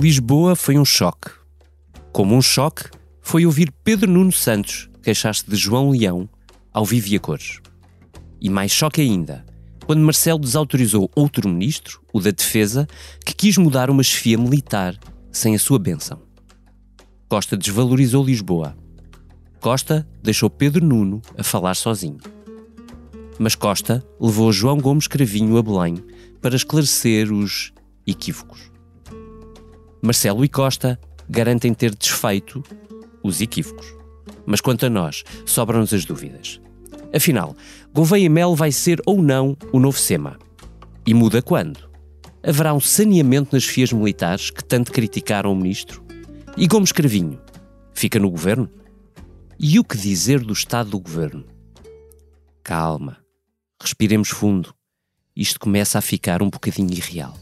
Lisboa 0.00 0.54
foi 0.54 0.78
um 0.78 0.84
choque. 0.84 1.28
Como 2.12 2.36
um 2.36 2.40
choque 2.40 2.84
foi 3.20 3.44
ouvir 3.44 3.72
Pedro 3.82 4.08
Nuno 4.08 4.30
Santos 4.30 4.88
queixar-se 5.02 5.44
de 5.50 5.56
João 5.56 5.90
Leão 5.90 6.28
ao 6.72 6.84
vivo 6.84 7.08
e 7.08 7.16
a 7.16 7.20
cores. 7.20 7.58
E 8.40 8.48
mais 8.48 8.70
choque 8.70 9.00
ainda, 9.00 9.44
quando 9.86 10.00
Marcelo 10.00 10.38
desautorizou 10.38 11.10
outro 11.16 11.48
ministro, 11.48 12.00
o 12.12 12.20
da 12.20 12.30
Defesa, 12.30 12.86
que 13.26 13.34
quis 13.34 13.58
mudar 13.58 13.90
uma 13.90 14.04
chefia 14.04 14.38
militar 14.38 14.96
sem 15.32 15.56
a 15.56 15.58
sua 15.58 15.80
benção. 15.80 16.22
Costa 17.28 17.56
desvalorizou 17.56 18.24
Lisboa. 18.24 18.76
Costa 19.60 20.06
deixou 20.22 20.48
Pedro 20.48 20.86
Nuno 20.86 21.20
a 21.36 21.42
falar 21.42 21.74
sozinho. 21.74 22.18
Mas 23.36 23.56
Costa 23.56 24.06
levou 24.20 24.52
João 24.52 24.78
Gomes 24.78 25.08
Cravinho 25.08 25.56
a 25.56 25.62
Belém 25.62 25.96
para 26.40 26.54
esclarecer 26.54 27.32
os 27.32 27.72
equívocos. 28.06 28.67
Marcelo 30.02 30.44
e 30.44 30.48
Costa 30.48 30.98
garantem 31.28 31.74
ter 31.74 31.94
desfeito 31.94 32.62
os 33.22 33.40
equívocos. 33.40 33.86
Mas 34.46 34.60
quanto 34.60 34.86
a 34.86 34.90
nós, 34.90 35.24
sobram-nos 35.44 35.92
as 35.92 36.04
dúvidas. 36.04 36.60
Afinal, 37.14 37.56
Gouveia 37.92 38.28
Mel 38.28 38.54
vai 38.54 38.70
ser 38.72 39.00
ou 39.06 39.22
não 39.22 39.56
o 39.72 39.80
novo 39.80 39.98
SEMA? 39.98 40.38
E 41.06 41.14
muda 41.14 41.42
quando? 41.42 41.88
Haverá 42.42 42.72
um 42.72 42.80
saneamento 42.80 43.54
nas 43.54 43.64
fias 43.64 43.92
militares 43.92 44.50
que 44.50 44.64
tanto 44.64 44.92
criticaram 44.92 45.52
o 45.52 45.56
ministro? 45.56 46.02
E 46.56 46.66
Gomes 46.66 46.92
Cravinho? 46.92 47.40
Fica 47.92 48.18
no 48.18 48.30
governo? 48.30 48.70
E 49.58 49.78
o 49.78 49.84
que 49.84 49.96
dizer 49.96 50.40
do 50.40 50.52
estado 50.52 50.90
do 50.90 51.00
governo? 51.00 51.44
Calma. 52.62 53.18
Respiremos 53.80 54.28
fundo. 54.28 54.74
Isto 55.34 55.58
começa 55.58 55.98
a 55.98 56.02
ficar 56.02 56.42
um 56.42 56.50
bocadinho 56.50 56.92
irreal. 56.92 57.36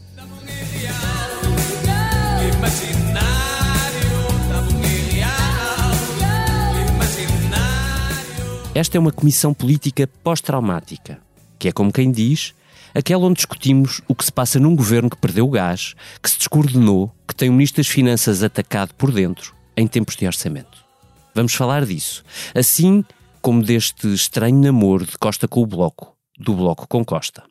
Esta 8.77 8.95
é 8.95 8.99
uma 8.99 9.11
comissão 9.11 9.55
política 9.55 10.05
pós-traumática, 10.23 11.19
que 11.57 11.67
é 11.67 11.71
como 11.71 11.91
quem 11.91 12.11
diz, 12.11 12.53
aquela 12.93 13.25
onde 13.25 13.37
discutimos 13.37 14.03
o 14.07 14.13
que 14.13 14.23
se 14.23 14.31
passa 14.31 14.59
num 14.59 14.75
governo 14.75 15.09
que 15.09 15.17
perdeu 15.17 15.47
o 15.47 15.49
gás, 15.49 15.95
que 16.21 16.29
se 16.29 16.37
descoordenou, 16.37 17.11
que 17.27 17.33
tem 17.33 17.49
o 17.49 17.53
Ministro 17.53 17.81
das 17.81 17.91
Finanças 17.91 18.43
atacado 18.43 18.93
por 18.93 19.11
dentro, 19.11 19.55
em 19.75 19.87
tempos 19.87 20.15
de 20.15 20.27
orçamento. 20.27 20.85
Vamos 21.33 21.55
falar 21.55 21.87
disso, 21.87 22.23
assim 22.53 23.03
como 23.41 23.63
deste 23.63 24.13
estranho 24.13 24.59
namoro 24.59 25.07
de 25.07 25.17
Costa 25.17 25.47
com 25.47 25.63
o 25.63 25.65
Bloco, 25.65 26.15
do 26.37 26.53
Bloco 26.53 26.87
com 26.87 27.03
Costa. 27.03 27.43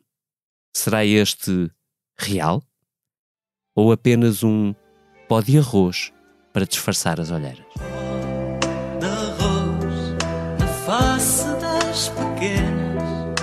Será 0.73 1.03
este 1.03 1.69
real? 2.17 2.63
Ou 3.75 3.91
apenas 3.91 4.43
um 4.43 4.73
pó 5.27 5.41
de 5.41 5.57
arroz 5.57 6.11
para 6.53 6.65
disfarçar 6.65 7.19
as 7.19 7.31
olheiras? 7.31 7.65
face 10.85 11.43
das 11.59 12.07
pequenas 12.07 13.35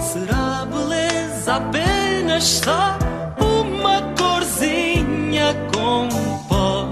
será 0.00 0.64
beleza 0.66 1.56
apenas 1.56 2.44
só 2.44 2.96
uma 3.40 4.14
corzinha 4.16 5.52
com 5.74 6.08
pó 6.48 6.86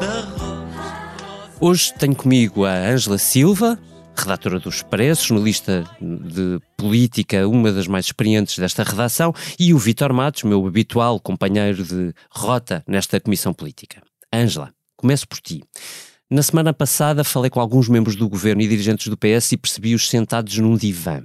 de 0.00 0.06
arroz. 0.06 1.54
Hoje 1.60 1.94
tenho 1.94 2.16
comigo 2.16 2.64
a 2.64 2.72
Ângela 2.72 3.18
Silva, 3.18 3.78
redatora 4.20 4.58
do 4.58 4.68
Expresso, 4.68 5.28
jornalista 5.28 5.84
de 6.00 6.60
política, 6.76 7.48
uma 7.48 7.72
das 7.72 7.86
mais 7.86 8.06
experientes 8.06 8.58
desta 8.58 8.82
redação, 8.82 9.34
e 9.58 9.74
o 9.74 9.78
Vitor 9.78 10.12
Matos, 10.12 10.44
meu 10.44 10.66
habitual 10.66 11.18
companheiro 11.18 11.82
de 11.82 12.12
rota 12.30 12.84
nesta 12.86 13.20
comissão 13.20 13.52
política. 13.52 14.02
Ângela, 14.32 14.72
começo 14.96 15.26
por 15.26 15.40
ti. 15.40 15.62
Na 16.30 16.42
semana 16.42 16.72
passada 16.72 17.24
falei 17.24 17.50
com 17.50 17.60
alguns 17.60 17.88
membros 17.88 18.14
do 18.14 18.28
governo 18.28 18.62
e 18.62 18.68
dirigentes 18.68 19.08
do 19.08 19.16
PS 19.16 19.52
e 19.52 19.56
percebi-os 19.56 20.08
sentados 20.08 20.56
num 20.58 20.76
divã. 20.76 21.24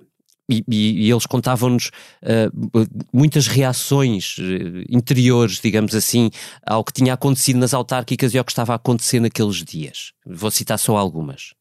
E, 0.49 0.63
e, 0.67 1.07
e 1.07 1.11
eles 1.11 1.25
contavam-nos 1.25 1.87
uh, 2.23 2.87
muitas 3.11 3.47
reações 3.47 4.37
uh, 4.37 4.85
interiores, 4.89 5.59
digamos 5.59 5.95
assim, 5.95 6.29
ao 6.65 6.83
que 6.83 6.93
tinha 6.93 7.13
acontecido 7.13 7.57
nas 7.57 7.73
autárquicas 7.73 8.33
e 8.33 8.37
ao 8.37 8.45
que 8.45 8.51
estava 8.51 8.73
a 8.73 8.75
acontecer 8.75 9.19
naqueles 9.19 9.63
dias. 9.63 10.11
Vou 10.25 10.51
citar 10.51 10.77
só 10.77 10.97
algumas. 10.97 11.53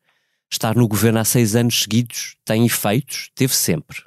Estar 0.51 0.77
no 0.77 0.87
governo 0.87 1.19
há 1.19 1.25
seis 1.25 1.57
anos 1.57 1.83
seguidos 1.83 2.37
tem 2.45 2.65
efeitos? 2.65 3.31
Teve 3.35 3.55
sempre. 3.55 4.03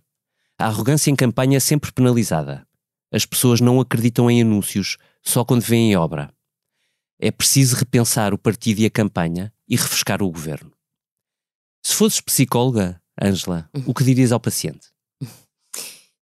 A 0.57 0.65
arrogância 0.65 1.11
em 1.11 1.15
campanha 1.15 1.57
é 1.57 1.59
sempre 1.59 1.91
penalizada. 1.91 2.65
As 3.11 3.25
pessoas 3.25 3.61
não 3.61 3.79
acreditam 3.79 4.29
em 4.29 4.41
anúncios 4.41 4.97
só 5.21 5.43
quando 5.43 5.61
veem 5.61 5.95
obra 5.95 6.33
é 7.19 7.31
preciso 7.31 7.75
repensar 7.75 8.33
o 8.33 8.37
partido 8.37 8.79
e 8.79 8.85
a 8.85 8.91
campanha 8.91 9.51
e 9.67 9.75
refrescar 9.75 10.21
o 10.21 10.31
governo. 10.31 10.71
Se 11.83 11.95
fosses 11.95 12.21
psicóloga, 12.21 13.01
Ângela, 13.19 13.69
o 13.85 13.93
que 13.93 14.03
dirias 14.03 14.31
ao 14.31 14.39
paciente? 14.39 14.89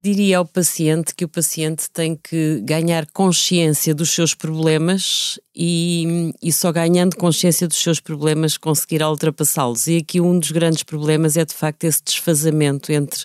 Diria 0.10 0.38
ao 0.38 0.46
paciente 0.46 1.14
que 1.14 1.26
o 1.26 1.28
paciente 1.28 1.92
tem 1.92 2.16
que 2.16 2.62
ganhar 2.62 3.06
consciência 3.08 3.94
dos 3.94 4.12
seus 4.12 4.34
problemas 4.34 5.38
e, 5.54 6.32
e 6.42 6.54
só 6.54 6.72
ganhando 6.72 7.18
consciência 7.18 7.68
dos 7.68 7.76
seus 7.76 8.00
problemas 8.00 8.56
conseguirá 8.56 9.10
ultrapassá-los. 9.10 9.86
E 9.88 9.98
aqui 9.98 10.22
um 10.22 10.40
dos 10.40 10.52
grandes 10.52 10.82
problemas 10.82 11.36
é 11.36 11.44
de 11.44 11.54
facto 11.54 11.84
esse 11.84 12.02
desfazamento 12.02 12.90
entre 12.90 13.22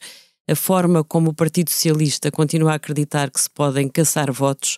a 0.51 0.57
forma 0.57 1.05
como 1.05 1.31
o 1.31 1.35
Partido 1.35 1.71
Socialista 1.71 2.33
continua 2.33 2.73
a 2.73 2.75
acreditar 2.75 3.31
que 3.31 3.41
se 3.41 3.49
podem 3.49 3.89
caçar 3.89 4.33
votos 4.33 4.77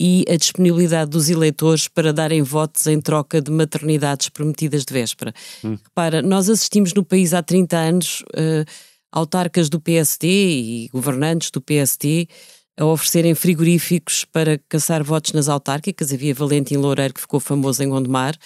e 0.00 0.24
a 0.26 0.36
disponibilidade 0.36 1.10
dos 1.10 1.28
eleitores 1.28 1.88
para 1.88 2.10
darem 2.10 2.40
votos 2.40 2.86
em 2.86 2.98
troca 2.98 3.42
de 3.42 3.50
maternidades 3.50 4.30
prometidas 4.30 4.82
de 4.82 4.94
véspera. 4.94 5.34
Hum. 5.62 5.76
Repara, 5.84 6.22
nós 6.22 6.48
assistimos 6.48 6.94
no 6.94 7.04
país 7.04 7.34
há 7.34 7.42
30 7.42 7.76
anos 7.76 8.22
uh, 8.30 8.64
autarcas 9.14 9.68
do 9.68 9.80
PSD 9.80 10.26
e 10.26 10.88
governantes 10.88 11.48
do 11.52 11.60
PSD 11.60 12.26
a 12.76 12.84
oferecerem 12.84 13.32
frigoríficos 13.36 14.24
para 14.24 14.58
caçar 14.68 15.04
votos 15.04 15.32
nas 15.32 15.48
autárquicas. 15.48 16.12
Havia 16.12 16.34
Valentim 16.34 16.76
Loureiro, 16.76 17.14
que 17.14 17.20
ficou 17.20 17.38
famoso 17.38 17.80
em 17.84 17.88
Gondomar. 17.88 18.36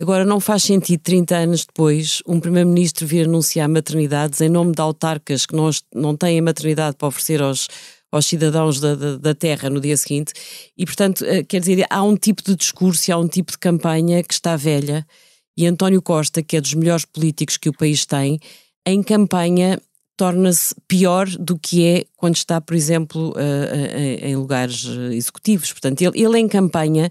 Agora, 0.00 0.24
não 0.24 0.40
faz 0.40 0.64
sentido, 0.64 1.00
30 1.00 1.36
anos 1.36 1.64
depois, 1.64 2.22
um 2.26 2.40
Primeiro-Ministro 2.40 3.06
vir 3.06 3.26
anunciar 3.26 3.68
maternidades 3.68 4.40
em 4.40 4.48
nome 4.48 4.72
de 4.72 4.80
autarcas 4.80 5.46
que 5.46 5.54
não, 5.54 5.70
não 5.94 6.16
têm 6.16 6.40
maternidade 6.40 6.96
para 6.96 7.06
oferecer 7.06 7.40
aos, 7.40 7.68
aos 8.10 8.26
cidadãos 8.26 8.80
da, 8.80 8.96
da, 8.96 9.16
da, 9.16 9.34
terra 9.34 9.70
no 9.70 9.80
dia 9.80 9.96
seguinte. 9.96 10.32
E, 10.76 10.84
portanto, 10.86 11.24
eh, 11.24 11.44
quer 11.44 11.60
dizer, 11.60 11.86
há 11.88 12.02
um 12.02 12.16
tipo 12.16 12.42
de 12.42 12.56
discurso, 12.56 13.12
há 13.12 13.18
um 13.18 13.28
tipo 13.28 13.52
de 13.52 13.58
campanha 13.58 14.24
que 14.24 14.32
está 14.32 14.56
velha. 14.56 15.06
E 15.56 15.66
António 15.66 16.02
Costa, 16.02 16.42
que 16.42 16.56
é 16.56 16.60
dos 16.60 16.74
melhores 16.74 17.04
políticos 17.04 17.58
que 17.58 17.68
o 17.68 17.72
país 17.72 18.06
tem, 18.06 18.40
em 18.86 19.02
campanha 19.02 19.78
torna-se 20.20 20.74
pior 20.86 21.26
do 21.26 21.58
que 21.58 21.82
é 21.82 22.04
quando 22.14 22.36
está, 22.36 22.60
por 22.60 22.76
exemplo, 22.76 23.30
uh, 23.30 23.32
uh, 23.32 24.26
em 24.26 24.36
lugares 24.36 24.84
executivos. 25.12 25.72
Portanto, 25.72 26.02
ele, 26.02 26.22
ele 26.22 26.38
em 26.38 26.46
campanha 26.46 27.10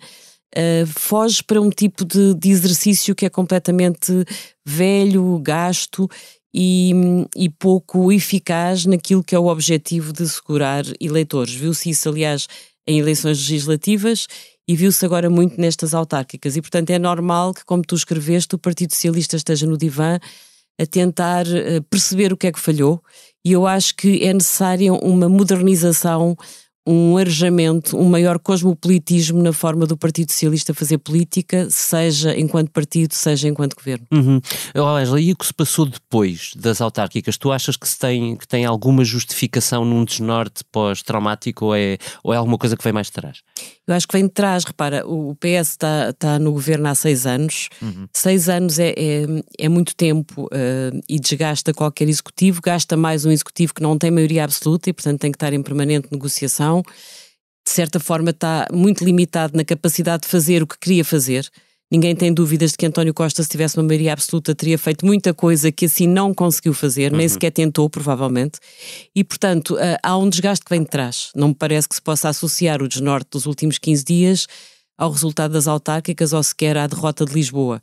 uh, 0.55 0.85
foge 0.85 1.43
para 1.43 1.59
um 1.59 1.71
tipo 1.71 2.05
de, 2.05 2.35
de, 2.35 2.51
exercício 2.51 3.15
que 3.15 3.25
é 3.25 3.29
completamente 3.29 4.13
velho, 4.63 5.39
gasto 5.39 6.07
e, 6.53 6.91
e, 7.35 7.49
pouco 7.49 8.11
eficaz 8.11 8.85
naquilo 8.85 9.23
que 9.23 9.33
é 9.33 9.39
o 9.39 9.47
objetivo 9.47 10.13
de 10.13 10.29
segurar 10.29 10.85
eleitores. 11.01 11.55
Viu-se 11.55 11.89
isso, 11.89 12.09
aliás, 12.09 12.45
em 12.87 12.99
eleições 12.99 13.39
legislativas 13.39 14.27
e 14.67 14.75
viu-se 14.75 15.03
agora 15.03 15.31
muito 15.31 15.59
nestas 15.59 15.95
autárquicas. 15.95 16.55
E, 16.55 16.61
portanto, 16.61 16.91
é 16.91 16.99
normal 16.99 17.55
que, 17.55 17.65
como 17.65 17.81
tu 17.81 17.95
escreveste, 17.95 18.53
o 18.53 18.59
Partido 18.59 18.93
Socialista 18.93 19.35
esteja 19.35 19.65
no 19.65 19.79
divã 19.79 20.19
a 20.79 20.85
tentar 20.85 21.45
uh, 21.45 21.81
perceber 21.89 22.31
o 22.31 22.37
que 22.37 22.47
é 22.47 22.51
que 22.51 22.59
falhou. 22.59 23.01
E 23.43 23.51
eu 23.51 23.67
acho 23.67 23.95
que 23.95 24.23
é 24.23 24.33
necessária 24.33 24.93
uma 24.93 25.27
modernização 25.27 26.35
um 26.89 27.17
arejamento, 27.17 27.95
um 27.95 28.09
maior 28.09 28.39
cosmopolitismo 28.39 29.43
na 29.43 29.53
forma 29.53 29.85
do 29.85 29.95
Partido 29.95 30.31
Socialista 30.31 30.73
fazer 30.73 30.97
política, 30.97 31.67
seja 31.69 32.35
enquanto 32.37 32.71
partido, 32.71 33.13
seja 33.13 33.47
enquanto 33.47 33.75
governo. 33.75 34.07
Uhum. 34.11 34.41
Angela, 34.75 35.21
e 35.21 35.31
o 35.31 35.35
que 35.35 35.45
se 35.45 35.53
passou 35.53 35.85
depois 35.85 36.51
das 36.55 36.81
autárquicas? 36.81 37.37
Tu 37.37 37.51
achas 37.51 37.77
que, 37.77 37.87
se 37.87 37.99
tem, 37.99 38.35
que 38.35 38.47
tem 38.47 38.65
alguma 38.65 39.05
justificação 39.05 39.85
num 39.85 40.03
desnorte 40.03 40.63
pós-traumático 40.71 41.65
ou 41.65 41.75
é, 41.75 41.97
ou 42.23 42.33
é 42.33 42.37
alguma 42.37 42.57
coisa 42.57 42.75
que 42.75 42.83
vem 42.83 42.93
mais 42.93 43.07
de 43.07 43.13
trás? 43.13 43.37
Eu 43.87 43.95
acho 43.95 44.07
que 44.07 44.13
vem 44.13 44.25
de 44.25 44.33
trás, 44.33 44.63
repara, 44.63 45.05
o 45.07 45.35
PS 45.35 45.69
está, 45.69 46.09
está 46.09 46.39
no 46.39 46.51
governo 46.51 46.87
há 46.87 46.95
seis 46.95 47.25
anos, 47.25 47.69
uhum. 47.81 48.07
seis 48.13 48.47
anos 48.47 48.77
é, 48.77 48.93
é, 48.95 49.25
é 49.57 49.69
muito 49.69 49.95
tempo 49.95 50.43
uh, 50.45 51.01
e 51.07 51.19
desgasta 51.19 51.73
qualquer 51.73 52.07
executivo, 52.07 52.61
gasta 52.63 52.95
mais 52.95 53.25
um 53.25 53.31
executivo 53.31 53.73
que 53.73 53.81
não 53.81 53.97
tem 53.97 54.11
maioria 54.11 54.43
absoluta 54.43 54.89
e, 54.89 54.93
portanto, 54.93 55.19
tem 55.19 55.31
que 55.31 55.37
estar 55.37 55.53
em 55.53 55.63
permanente 55.63 56.07
negociação. 56.11 56.78
De 56.83 57.71
certa 57.71 57.99
forma, 57.99 58.31
está 58.31 58.67
muito 58.71 59.03
limitado 59.03 59.55
na 59.55 59.63
capacidade 59.63 60.23
de 60.23 60.29
fazer 60.29 60.63
o 60.63 60.67
que 60.67 60.77
queria 60.79 61.05
fazer. 61.05 61.49
Ninguém 61.91 62.15
tem 62.15 62.31
dúvidas 62.31 62.71
de 62.71 62.77
que 62.77 62.85
António 62.85 63.13
Costa, 63.15 63.41
se 63.41 63.49
tivesse 63.49 63.75
uma 63.75 63.83
maioria 63.83 64.13
absoluta, 64.13 64.53
teria 64.53 64.77
feito 64.77 65.03
muita 65.03 65.33
coisa 65.33 65.71
que 65.71 65.85
assim 65.85 66.07
não 66.07 66.35
conseguiu 66.35 66.71
fazer, 66.71 67.11
uhum. 67.11 67.17
nem 67.17 67.27
sequer 67.27 67.51
tentou, 67.51 67.89
provavelmente. 67.89 68.59
E, 69.15 69.23
portanto, 69.23 69.73
uh, 69.73 69.97
há 70.03 70.15
um 70.15 70.29
desgaste 70.29 70.63
que 70.63 70.69
vem 70.69 70.83
de 70.83 70.89
trás. 70.89 71.31
Não 71.35 71.47
me 71.47 71.55
parece 71.55 71.89
que 71.89 71.95
se 71.95 72.01
possa 72.01 72.29
associar 72.29 72.83
o 72.83 72.87
desnorte 72.87 73.29
dos 73.31 73.47
últimos 73.47 73.79
15 73.79 74.03
dias 74.03 74.47
ao 74.99 75.09
resultado 75.11 75.53
das 75.53 75.67
autárquicas 75.67 76.31
ou 76.31 76.43
sequer 76.43 76.77
à 76.77 76.85
derrota 76.85 77.25
de 77.25 77.33
Lisboa. 77.33 77.81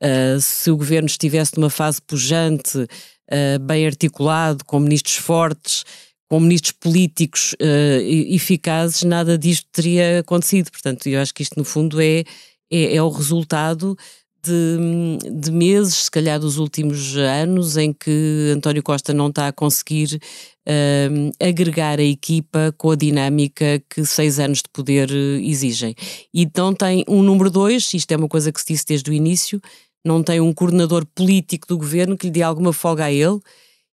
Uh, 0.00 0.40
se 0.40 0.70
o 0.70 0.76
governo 0.76 1.08
estivesse 1.08 1.58
numa 1.58 1.70
fase 1.70 2.00
pujante, 2.00 2.78
uh, 2.78 3.58
bem 3.60 3.86
articulado, 3.86 4.64
com 4.64 4.78
ministros 4.78 5.16
fortes, 5.16 5.84
com 6.28 6.40
ministros 6.40 6.72
políticos 6.72 7.54
uh, 7.54 8.00
eficazes, 8.02 9.02
nada 9.02 9.38
disto 9.38 9.66
teria 9.72 10.20
acontecido. 10.20 10.70
Portanto, 10.70 11.06
eu 11.06 11.20
acho 11.20 11.32
que 11.32 11.42
isto, 11.42 11.58
no 11.58 11.64
fundo, 11.64 12.00
é, 12.00 12.24
é, 12.70 12.96
é 12.96 13.02
o 13.02 13.08
resultado 13.08 13.96
de, 14.42 15.40
de, 15.40 15.50
meses, 15.50 16.04
se 16.04 16.10
calhar 16.10 16.38
dos 16.38 16.58
últimos 16.58 17.16
anos, 17.16 17.76
em 17.76 17.92
que 17.92 18.52
António 18.54 18.82
Costa 18.82 19.12
não 19.12 19.28
está 19.28 19.48
a 19.48 19.52
conseguir 19.52 20.20
uh, 20.68 21.32
agregar 21.40 21.98
a 21.98 22.04
equipa 22.04 22.72
com 22.76 22.90
a 22.90 22.96
dinâmica 22.96 23.82
que 23.88 24.04
seis 24.04 24.38
anos 24.38 24.58
de 24.58 24.68
poder 24.72 25.10
eh, 25.10 25.40
exigem. 25.42 25.94
Então 26.32 26.72
tem 26.74 27.04
um 27.08 27.22
número 27.22 27.50
dois, 27.50 27.92
isto 27.94 28.12
é 28.12 28.16
uma 28.16 28.28
coisa 28.28 28.52
que 28.52 28.60
se 28.60 28.68
disse 28.68 28.86
desde 28.86 29.10
o 29.10 29.14
início, 29.14 29.60
não 30.04 30.22
tem 30.22 30.40
um 30.40 30.52
coordenador 30.52 31.04
político 31.06 31.66
do 31.66 31.78
governo 31.78 32.16
que 32.16 32.26
lhe 32.26 32.32
dê 32.32 32.42
alguma 32.42 32.72
folga 32.72 33.06
a 33.06 33.12
ele 33.12 33.40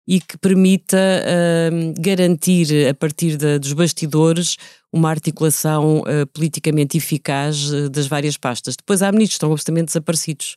e 0.07 0.19
que 0.19 0.37
permita 0.37 0.97
uh, 0.97 2.01
garantir, 2.01 2.87
a 2.87 2.93
partir 2.93 3.37
de, 3.37 3.57
dos 3.57 3.73
bastidores, 3.73 4.55
uma 4.93 5.09
articulação 5.09 6.01
uh, 6.01 6.27
politicamente 6.31 6.97
eficaz 6.97 7.71
uh, 7.71 7.89
das 7.89 8.07
várias 8.07 8.37
pastas. 8.37 8.75
Depois 8.75 9.01
há 9.01 9.11
ministros 9.11 9.33
que 9.33 9.37
estão 9.37 9.51
absolutamente 9.51 9.87
desaparecidos. 9.87 10.55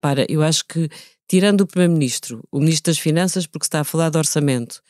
Para, 0.00 0.26
eu 0.28 0.42
acho 0.42 0.64
que, 0.66 0.88
tirando 1.28 1.60
o 1.60 1.66
Primeiro-Ministro, 1.66 2.42
o 2.50 2.58
Ministro 2.58 2.90
das 2.90 2.98
Finanças, 2.98 3.46
porque 3.46 3.66
está 3.66 3.80
a 3.80 3.84
falar 3.84 4.10
de 4.10 4.18
orçamento, 4.18 4.80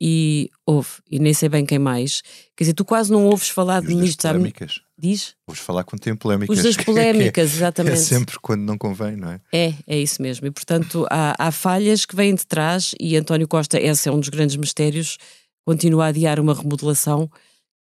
e 0.00 0.50
houve, 0.66 0.90
e 1.10 1.18
nem 1.18 1.34
sei 1.34 1.48
bem 1.48 1.64
quem 1.64 1.78
mais, 1.78 2.22
quer 2.56 2.64
dizer, 2.64 2.74
tu 2.74 2.84
quase 2.84 3.12
não 3.12 3.26
ouves 3.26 3.48
falar 3.48 3.80
de 3.80 3.88
ministros. 3.88 4.32
Polémicas. 4.32 4.80
Diz? 4.96 5.34
Ouves 5.46 5.62
falar 5.62 5.82
quando 5.84 6.02
tem 6.02 6.14
polémicas. 6.14 6.56
Os 6.56 6.62
das 6.62 6.76
polémicas, 6.84 7.52
é, 7.52 7.56
exatamente. 7.56 7.94
É 7.94 7.96
sempre 7.96 8.38
quando 8.40 8.62
não 8.62 8.78
convém, 8.78 9.16
não 9.16 9.30
é? 9.30 9.40
É, 9.52 9.74
é 9.86 9.98
isso 9.98 10.22
mesmo. 10.22 10.46
E 10.46 10.50
portanto 10.50 11.06
há, 11.10 11.34
há 11.38 11.50
falhas 11.50 12.04
que 12.06 12.14
vêm 12.14 12.34
de 12.34 12.46
trás 12.46 12.94
e 13.00 13.16
António 13.16 13.48
Costa, 13.48 13.80
esse 13.80 14.08
é 14.08 14.12
um 14.12 14.20
dos 14.20 14.28
grandes 14.28 14.56
mistérios, 14.56 15.18
continua 15.64 16.06
a 16.06 16.08
adiar 16.08 16.38
uma 16.38 16.54
remodelação 16.54 17.28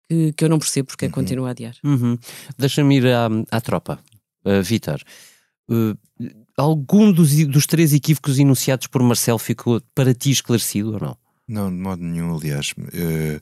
que, 0.09 0.33
que 0.33 0.45
eu 0.45 0.49
não 0.49 0.59
percebo 0.59 0.89
porque 0.89 1.07
uhum. 1.07 1.13
continua 1.13 1.49
a 1.49 1.51
adiar. 1.51 1.75
Uhum. 1.85 2.17
Deixa-me 2.57 2.97
ir 2.97 3.07
à, 3.09 3.29
à 3.51 3.61
tropa. 3.61 3.99
Uh, 4.45 4.63
Vítor, 4.63 5.03
uh, 5.69 5.99
algum 6.57 7.13
dos, 7.13 7.35
dos 7.47 7.67
três 7.67 7.93
equívocos 7.93 8.39
enunciados 8.39 8.87
por 8.87 9.03
Marcelo 9.03 9.39
ficou 9.39 9.81
para 9.95 10.15
ti 10.15 10.31
esclarecido 10.31 10.95
ou 10.95 11.01
não? 11.01 11.17
Não, 11.47 11.69
de 11.69 11.77
modo 11.77 12.03
nenhum, 12.03 12.35
aliás. 12.35 12.73
Uh, 12.79 13.41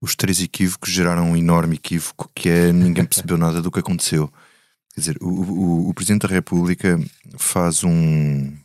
os 0.00 0.14
três 0.14 0.40
equívocos 0.40 0.90
geraram 0.90 1.30
um 1.30 1.36
enorme 1.36 1.76
equívoco 1.76 2.30
que 2.34 2.48
é 2.48 2.72
ninguém 2.72 3.04
percebeu 3.06 3.36
nada 3.36 3.60
do 3.60 3.70
que 3.70 3.80
aconteceu. 3.80 4.32
Quer 4.94 5.00
dizer, 5.00 5.18
o, 5.20 5.28
o, 5.28 5.88
o 5.90 5.94
Presidente 5.94 6.26
da 6.26 6.34
República 6.34 6.98
faz 7.36 7.84
um. 7.84 8.56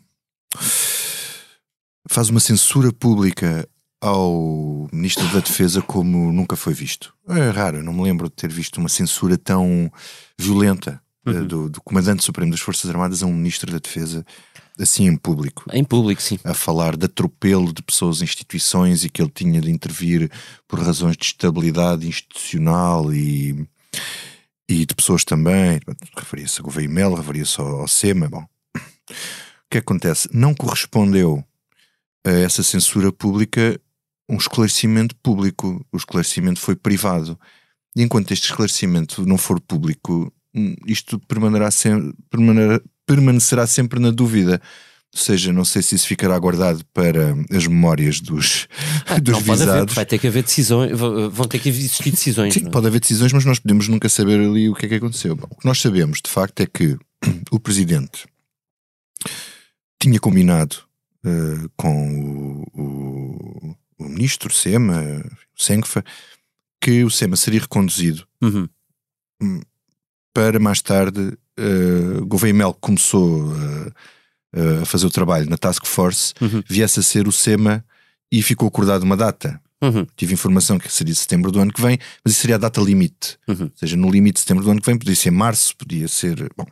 faz 2.10 2.30
uma 2.30 2.40
censura 2.40 2.92
pública 2.92 3.68
ao 4.02 4.90
Ministro 4.92 5.26
da 5.30 5.40
Defesa 5.40 5.82
como 5.82 6.32
nunca 6.32 6.56
foi 6.56 6.74
visto. 6.74 7.14
É 7.30 7.50
raro, 7.50 7.82
não 7.82 7.94
me 7.94 8.04
lembro 8.04 8.28
de 8.28 8.36
ter 8.36 8.52
visto 8.52 8.78
uma 8.78 8.90
censura 8.90 9.38
tão 9.38 9.92
violenta 10.38 11.02
eh, 11.26 11.30
uhum. 11.30 11.48
do, 11.48 11.70
do 11.70 11.82
Comandante 11.82 12.24
Supremo 12.24 12.52
das 12.52 12.60
Forças 12.60 12.90
Armadas 12.90 13.24
a 13.24 13.26
um 13.26 13.34
Ministro 13.34 13.72
da 13.72 13.80
Defesa 13.80 14.26
assim 14.80 15.08
em 15.08 15.16
público. 15.16 15.64
Em 15.72 15.84
público, 15.84 16.22
sim. 16.22 16.40
A 16.44 16.54
falar 16.54 16.98
de 16.98 17.06
atropelo 17.06 17.74
de 17.74 17.82
pessoas 17.82 18.22
e 18.22 18.24
instituições 18.24 19.04
e 19.04 19.10
que 19.10 19.22
ele 19.22 19.32
tinha 19.34 19.62
de 19.62 19.72
intervir 19.72 20.32
por 20.68 20.80
razões 20.80 21.16
de 21.16 21.26
estabilidade 21.26 22.08
institucional 22.08 23.14
e, 23.14 23.68
e 24.68 24.86
de 24.86 24.96
pessoas 24.96 25.24
também. 25.24 25.80
Referia-se 26.18 26.60
a 26.60 26.64
Gouveia 26.64 26.90
Mel, 26.90 27.14
referia-se 27.14 27.60
ao, 27.60 27.82
ao 27.82 27.88
SEMA. 27.88 28.30
Bom, 28.30 28.46
o 28.74 29.14
que 29.70 29.78
acontece? 29.78 30.30
Não 30.34 30.54
correspondeu 30.54 31.44
a 32.26 32.32
essa 32.32 32.64
censura 32.64 33.12
pública 33.12 33.80
um 34.28 34.38
esclarecimento 34.38 35.16
público. 35.18 35.86
O 35.92 35.98
esclarecimento 35.98 36.60
foi 36.60 36.76
privado. 36.76 37.40
E 37.96 38.02
enquanto 38.02 38.32
este 38.32 38.46
esclarecimento 38.46 39.26
não 39.26 39.38
for 39.38 39.60
público, 39.60 40.34
hum, 40.56 40.76
isto 40.88 41.20
permanecerá 41.20 41.70
sempre, 41.70 42.14
permanecerá, 42.30 42.82
permanecerá 43.06 43.68
sempre 43.68 44.00
na 44.00 44.12
dúvida. 44.12 44.62
Ou 45.14 45.20
seja, 45.20 45.54
não 45.54 45.64
sei 45.64 45.84
se 45.84 45.94
isso 45.94 46.08
ficará 46.08 46.38
guardado 46.40 46.84
para 46.92 47.36
as 47.56 47.68
memórias 47.68 48.20
dos, 48.20 48.68
ah, 49.06 49.20
dos 49.20 49.34
não 49.34 49.42
visados. 49.42 49.66
Pode 49.66 49.70
haver, 49.70 49.94
vai 49.94 50.06
ter 50.08 50.18
que 50.18 50.28
haver 50.28 50.44
decisões, 50.44 50.92
vão 50.98 51.48
ter 51.48 51.60
que 51.60 51.70
existir 51.70 52.10
decisões. 52.10 52.56
Sim, 52.56 52.66
é? 52.66 52.70
pode 52.70 52.88
haver 52.88 53.00
decisões, 53.00 53.32
mas 53.32 53.46
nós 53.46 53.60
podemos 53.60 53.88
nunca 53.88 54.10
saber 54.10 54.40
ali 54.40 54.68
o 54.70 54.74
que 54.74 54.88
é 54.88 54.90
que 54.90 54.96
aconteceu. 54.96 55.36
Bom, 55.36 55.48
o 55.52 55.56
que 55.56 55.66
nós 55.66 55.80
sabemos, 55.80 56.20
de 56.20 56.32
facto, 56.32 56.62
é 56.62 56.66
que 56.66 56.98
o 57.52 57.60
Presidente 57.60 58.26
tinha 60.02 60.20
combinado 60.20 60.78
uh, 61.24 61.70
com 61.78 62.66
o, 62.74 62.82
o, 62.82 63.76
o, 64.00 64.10
Ministro 64.10 64.52
SEMA, 64.52 65.24
o 65.56 65.64
Senfa, 65.64 66.04
que 66.82 67.04
o 67.04 67.12
SEMA 67.12 67.36
seria 67.38 67.62
reconduzido 67.62 68.28
uhum. 68.42 68.68
Hum, 69.42 69.62
para 70.34 70.60
mais 70.60 70.82
tarde 70.82 71.38
uh, 71.60 72.26
Gouveia 72.26 72.54
Mel 72.54 72.74
começou 72.74 73.48
uh, 73.48 74.82
a 74.82 74.86
fazer 74.86 75.06
o 75.06 75.12
trabalho 75.12 75.50
na 75.50 75.58
Task 75.58 75.86
Force, 75.86 76.34
uhum. 76.40 76.64
viesse 76.68 77.00
a 77.00 77.04
ser 77.04 77.28
o 77.28 77.32
SEMA 77.32 77.84
e 78.32 78.42
ficou 78.42 78.68
acordado 78.68 79.04
uma 79.04 79.18
data. 79.18 79.60
Uhum. 79.82 80.08
Tive 80.16 80.34
informação 80.34 80.80
que 80.80 80.92
seria 80.92 81.14
setembro 81.14 81.52
do 81.52 81.60
ano 81.60 81.74
que 81.74 81.82
vem, 81.82 81.98
mas 82.24 82.34
isso 82.34 82.42
seria 82.42 82.56
a 82.56 82.60
data 82.60 82.80
limite. 82.80 83.38
Uhum. 83.48 83.64
Ou 83.64 83.72
seja, 83.76 83.98
no 83.98 84.10
limite 84.10 84.36
de 84.36 84.40
setembro 84.40 84.64
do 84.64 84.72
ano 84.72 84.80
que 84.80 84.86
vem, 84.86 84.98
podia 84.98 85.16
ser 85.16 85.32
março, 85.32 85.76
podia 85.76 86.08
ser. 86.08 86.50
Bom. 86.56 86.66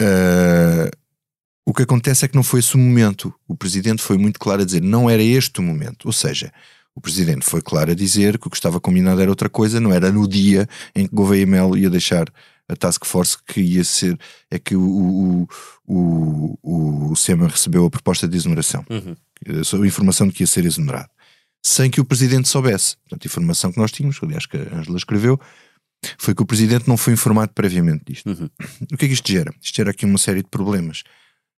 Uh, 0.00 0.88
o 1.66 1.74
que 1.74 1.82
acontece 1.82 2.24
é 2.24 2.28
que 2.28 2.36
não 2.36 2.42
foi 2.42 2.60
esse 2.60 2.74
o 2.74 2.78
momento. 2.78 3.34
O 3.46 3.56
presidente 3.56 4.02
foi 4.02 4.16
muito 4.16 4.38
claro 4.38 4.62
a 4.62 4.64
dizer 4.64 4.82
não 4.82 5.10
era 5.10 5.22
este 5.22 5.60
o 5.60 5.62
momento. 5.62 6.06
Ou 6.06 6.12
seja, 6.12 6.52
o 6.94 7.00
presidente 7.00 7.44
foi 7.44 7.60
claro 7.60 7.90
a 7.90 7.94
dizer 7.94 8.38
que 8.38 8.46
o 8.46 8.50
que 8.50 8.56
estava 8.56 8.80
combinado 8.80 9.20
era 9.20 9.30
outra 9.30 9.48
coisa, 9.48 9.80
não 9.80 9.92
era 9.92 10.10
no 10.10 10.28
dia 10.28 10.68
em 10.94 11.06
que 11.06 11.14
Gouveia 11.14 11.46
Melo 11.46 11.76
ia 11.76 11.90
deixar 11.90 12.26
a 12.70 12.76
task 12.76 13.04
force 13.04 13.36
que 13.46 13.60
ia 13.60 13.82
ser 13.82 14.18
é 14.50 14.58
que 14.58 14.76
o, 14.76 15.46
o, 15.86 16.58
o, 16.62 17.10
o 17.10 17.16
SEMA 17.16 17.48
recebeu 17.48 17.84
a 17.84 17.90
proposta 17.90 18.28
de 18.28 18.36
exoneração, 18.36 18.84
uhum. 18.88 19.16
a 19.82 19.86
informação 19.86 20.28
de 20.28 20.32
que 20.32 20.42
ia 20.44 20.46
ser 20.46 20.64
exonerado, 20.64 21.10
sem 21.64 21.90
que 21.90 22.00
o 22.00 22.04
presidente 22.04 22.48
soubesse. 22.48 22.96
Portanto, 22.98 23.24
a 23.24 23.28
informação 23.28 23.72
que 23.72 23.78
nós 23.78 23.90
tínhamos, 23.90 24.18
aliás, 24.22 24.46
que 24.46 24.56
a 24.56 24.76
Angela 24.76 24.96
escreveu, 24.96 25.38
foi 26.16 26.34
que 26.34 26.42
o 26.42 26.46
presidente 26.46 26.88
não 26.88 26.96
foi 26.96 27.12
informado 27.12 27.52
previamente 27.52 28.04
disto. 28.06 28.30
Uhum. 28.30 28.48
O 28.92 28.96
que 28.96 29.04
é 29.04 29.08
que 29.08 29.14
isto 29.14 29.30
gera? 29.30 29.52
Isto 29.60 29.76
gera 29.76 29.90
aqui 29.90 30.06
uma 30.06 30.18
série 30.18 30.42
de 30.42 30.48
problemas 30.48 31.02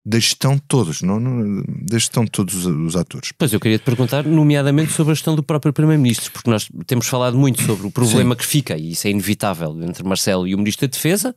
da 0.06 0.18
gestão 0.18 0.56
de 0.56 0.64
todos, 0.68 1.02
não, 1.02 1.20
não, 1.20 1.64
da 1.64 1.98
gestão 1.98 2.26
de 2.26 2.32
todos 2.32 2.56
os, 2.56 2.66
os, 2.66 2.96
atores. 2.96 3.32
Pois 3.38 3.54
eu 3.54 3.60
queria 3.60 3.78
te 3.78 3.84
perguntar, 3.84 4.24
nomeadamente 4.26 4.92
sobre 4.92 5.12
a 5.12 5.14
gestão 5.14 5.36
do 5.36 5.44
próprio 5.44 5.72
Primeiro-Ministro, 5.72 6.32
porque 6.32 6.50
nós 6.50 6.68
temos 6.88 7.08
falado 7.08 7.38
muito 7.38 7.62
sobre 7.62 7.86
o 7.86 7.92
problema 7.92 8.34
Sim. 8.34 8.40
que 8.40 8.46
fica, 8.46 8.78
e 8.78 8.92
isso 8.92 9.08
é 9.08 9.12
inevitável, 9.12 9.78
entre 9.84 10.04
Marcelo 10.04 10.48
e 10.48 10.56
o 10.56 10.58
Ministro 10.58 10.88
da 10.88 10.92
Defesa, 10.92 11.36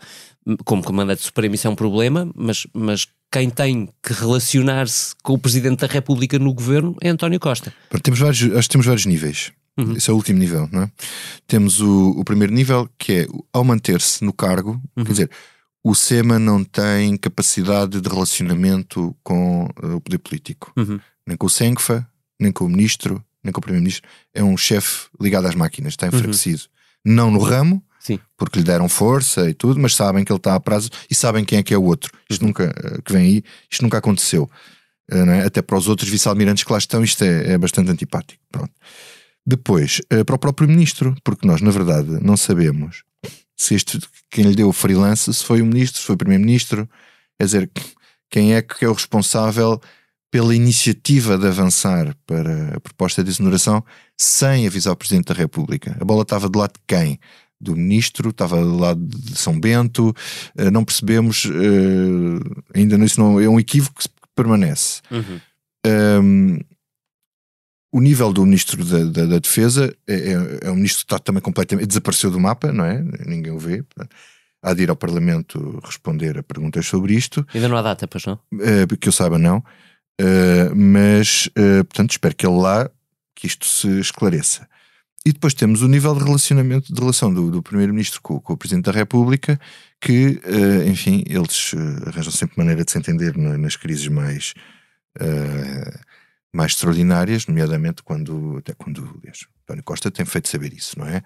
como 0.64 0.83
Comandante 0.83 1.23
Supremo 1.23 1.54
isso 1.54 1.66
é 1.66 1.71
um 1.71 1.75
problema, 1.75 2.30
mas, 2.35 2.66
mas 2.73 3.06
quem 3.30 3.50
tem 3.50 3.88
que 4.02 4.12
relacionar-se 4.12 5.14
com 5.23 5.35
o 5.35 5.38
Presidente 5.38 5.80
da 5.80 5.87
República 5.87 6.38
no 6.38 6.54
governo 6.54 6.97
é 7.02 7.11
António 7.11 7.40
Costa. 7.40 7.73
Temos 8.02 8.21
vários, 8.21 8.42
acho 8.56 8.68
que 8.68 8.73
temos 8.73 8.87
vários 8.87 9.06
níveis. 9.06 9.52
Uhum. 9.76 9.94
Esse 9.94 10.09
é 10.09 10.12
o 10.12 10.16
último 10.16 10.38
nível, 10.38 10.68
não 10.71 10.83
é? 10.83 10.90
Temos 11.47 11.80
o, 11.80 12.11
o 12.11 12.25
primeiro 12.25 12.52
nível, 12.52 12.88
que 12.97 13.12
é 13.12 13.26
ao 13.52 13.64
manter-se 13.64 14.25
no 14.25 14.33
cargo, 14.33 14.80
uhum. 14.97 15.04
quer 15.04 15.11
dizer, 15.11 15.30
o 15.84 15.94
SEMA 15.94 16.38
não 16.38 16.64
tem 16.64 17.14
capacidade 17.14 18.00
de 18.00 18.08
relacionamento 18.08 19.14
com 19.22 19.66
uh, 19.82 19.96
o 19.96 20.00
poder 20.00 20.18
político. 20.18 20.72
Uhum. 20.74 20.98
Nem 21.26 21.36
com 21.36 21.46
o 21.46 21.50
SENCFA, 21.50 22.08
nem 22.40 22.50
com 22.50 22.64
o 22.64 22.68
ministro, 22.70 23.22
nem 23.42 23.52
com 23.52 23.58
o 23.58 23.62
primeiro-ministro. 23.62 24.08
É 24.32 24.42
um 24.42 24.56
chefe 24.56 25.08
ligado 25.20 25.46
às 25.46 25.54
máquinas, 25.54 25.92
está 25.92 26.06
uhum. 26.06 26.14
enfraquecido. 26.14 26.62
Uhum. 27.04 27.14
Não 27.14 27.30
no 27.30 27.38
ramo, 27.38 27.84
Sim. 28.00 28.18
porque 28.34 28.58
lhe 28.58 28.64
deram 28.64 28.88
força 28.88 29.48
e 29.50 29.52
tudo, 29.52 29.78
mas 29.78 29.94
sabem 29.94 30.24
que 30.24 30.32
ele 30.32 30.38
está 30.38 30.54
a 30.54 30.60
prazo 30.60 30.88
e 31.10 31.14
sabem 31.14 31.44
quem 31.44 31.58
é 31.58 31.62
que 31.62 31.74
é 31.74 31.76
o 31.76 31.84
outro. 31.84 32.10
Isto 32.30 32.40
uhum. 32.40 32.48
nunca, 32.48 32.64
uh, 32.64 33.02
que 33.02 33.12
vem 33.12 33.26
aí, 33.26 33.44
isto 33.70 33.82
nunca 33.82 33.98
aconteceu. 33.98 34.50
Uh, 35.12 35.30
é? 35.32 35.44
Até 35.44 35.60
para 35.60 35.76
os 35.76 35.86
outros 35.86 36.08
vice-almirantes 36.08 36.64
que 36.64 36.72
lá 36.72 36.78
estão, 36.78 37.04
isto 37.04 37.22
é, 37.22 37.52
é 37.52 37.58
bastante 37.58 37.90
antipático. 37.90 38.42
Pronto. 38.50 38.72
Depois, 39.46 40.00
para 40.24 40.36
o 40.36 40.38
próprio 40.38 40.66
ministro, 40.66 41.14
porque 41.22 41.46
nós, 41.46 41.60
na 41.60 41.70
verdade, 41.70 42.08
não 42.22 42.34
sabemos 42.34 43.04
se 43.56 43.75
este, 43.75 44.00
quem 44.30 44.44
lhe 44.44 44.54
deu 44.54 44.68
o 44.68 44.73
freelance, 44.73 45.32
se 45.32 45.44
foi 45.44 45.62
o 45.62 45.66
ministro, 45.66 46.00
se 46.00 46.06
foi 46.06 46.14
o 46.14 46.18
primeiro-ministro, 46.18 46.88
quer 47.38 47.44
dizer, 47.44 47.70
quem 48.30 48.54
é 48.54 48.62
que 48.62 48.84
é 48.84 48.88
o 48.88 48.92
responsável 48.92 49.80
pela 50.34 50.52
iniciativa 50.52 51.38
de 51.38 51.46
avançar 51.46 52.12
para 52.26 52.75
a 52.75 52.80
proposta 52.80 53.23
de 53.23 53.30
exoneração 53.30 53.84
sem 54.18 54.66
avisar 54.66 54.92
o 54.92 54.96
Presidente 54.96 55.26
da 55.26 55.34
República. 55.34 55.96
A 56.00 56.04
bola 56.04 56.23
estava 56.23 56.49
do 56.49 56.58
lado 56.58 56.73
de 56.73 56.80
quem? 56.88 57.20
Do 57.61 57.76
ministro, 57.76 58.30
estava 58.30 58.61
do 58.61 58.76
lado 58.76 59.00
de 59.00 59.38
São 59.38 59.61
Bento, 59.61 60.08
uh, 60.08 60.70
não 60.73 60.84
percebemos, 60.84 61.44
uh, 61.44 62.62
ainda 62.75 62.96
isso 63.04 63.20
não 63.20 63.40
é 63.40 63.49
um 63.49 63.61
equívoco 63.61 64.00
que 64.00 64.08
permanece. 64.34 65.00
Uhum. 65.08 65.40
Um, 65.87 66.58
o 67.94 68.00
nível 68.00 68.32
do 68.32 68.44
Ministro 68.44 68.84
da, 68.84 69.04
da, 69.04 69.24
da 69.24 69.38
Defesa 69.38 69.96
é, 70.04 70.14
é, 70.14 70.58
é, 70.62 70.70
um 70.72 70.74
ministro 70.74 71.06
que 71.06 71.14
está 71.14 71.18
também 71.20 71.40
completamente. 71.40 71.86
desapareceu 71.86 72.28
do 72.28 72.40
mapa, 72.40 72.72
não 72.72 72.84
é? 72.84 73.00
Ninguém 73.24 73.52
o 73.52 73.58
vê. 73.58 73.84
há 74.60 74.74
de 74.74 74.82
ir 74.82 74.90
ao 74.90 74.96
Parlamento 74.96 75.80
responder 75.84 76.36
a 76.36 76.42
perguntas 76.42 76.84
sobre 76.86 77.14
isto. 77.14 77.46
Ainda 77.54 77.68
não 77.68 77.76
há 77.76 77.82
data, 77.82 78.08
pois 78.08 78.24
não? 78.26 78.34
Uh, 78.52 78.96
que 79.00 79.06
eu 79.06 79.12
saiba, 79.12 79.38
não. 79.38 79.58
Uh, 80.20 80.74
mas, 80.74 81.46
uh, 81.56 81.84
portanto, 81.84 82.10
espero 82.10 82.34
que 82.34 82.44
ele 82.44 82.56
lá 82.56 82.90
que 83.32 83.46
isto 83.46 83.64
se 83.64 83.86
esclareça. 84.00 84.66
E 85.24 85.32
depois 85.32 85.54
temos 85.54 85.80
o 85.80 85.86
nível 85.86 86.16
de 86.16 86.24
relacionamento, 86.24 86.92
de 86.92 87.00
relação 87.00 87.32
do, 87.32 87.48
do 87.48 87.62
Primeiro-Ministro 87.62 88.20
com, 88.20 88.40
com, 88.40 88.54
o 88.54 88.56
Presidente 88.56 88.86
da 88.86 88.92
República, 88.92 89.56
que, 90.00 90.40
uh, 90.44 90.88
enfim, 90.88 91.22
eles 91.28 91.72
arranjam 92.08 92.32
sempre 92.32 92.58
maneira 92.58 92.84
de 92.84 92.90
se 92.90 92.98
entender 92.98 93.36
na, 93.36 93.56
nas 93.56 93.76
crises 93.76 94.08
mais, 94.08 94.52
uh, 95.20 96.13
mais 96.54 96.73
extraordinárias, 96.73 97.46
nomeadamente 97.46 98.02
quando, 98.02 98.56
até 98.58 98.73
quando, 98.73 99.00
aliás, 99.20 99.40
António 99.64 99.82
Costa 99.82 100.11
tem 100.11 100.25
feito 100.25 100.49
saber 100.49 100.73
isso, 100.73 100.99
não 100.99 101.06
é? 101.06 101.23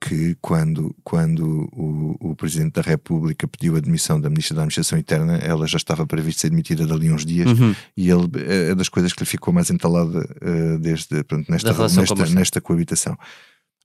Que 0.00 0.36
quando, 0.40 0.94
quando 1.02 1.68
o, 1.72 2.16
o 2.30 2.36
Presidente 2.36 2.74
da 2.74 2.82
República 2.82 3.46
pediu 3.46 3.76
a 3.76 3.80
demissão 3.80 4.20
da 4.20 4.28
Ministra 4.28 4.56
da 4.56 4.62
Administração 4.62 4.98
Interna, 4.98 5.36
ela 5.36 5.66
já 5.66 5.76
estava 5.76 6.06
prevista 6.06 6.42
ser 6.42 6.50
demitida 6.50 6.86
dali 6.86 7.10
uns 7.10 7.24
dias 7.24 7.48
Uhum. 7.58 7.74
e 7.96 8.10
ele 8.10 8.28
é 8.46 8.74
das 8.74 8.88
coisas 8.88 9.12
que 9.12 9.20
lhe 9.20 9.26
ficou 9.26 9.54
mais 9.54 9.70
entalada 9.70 10.18
uh, 10.18 10.78
desde 10.78 11.22
pronto, 11.24 11.50
nesta, 11.50 11.72
nesta, 11.72 12.26
nesta 12.26 12.60
coabitação. 12.60 13.16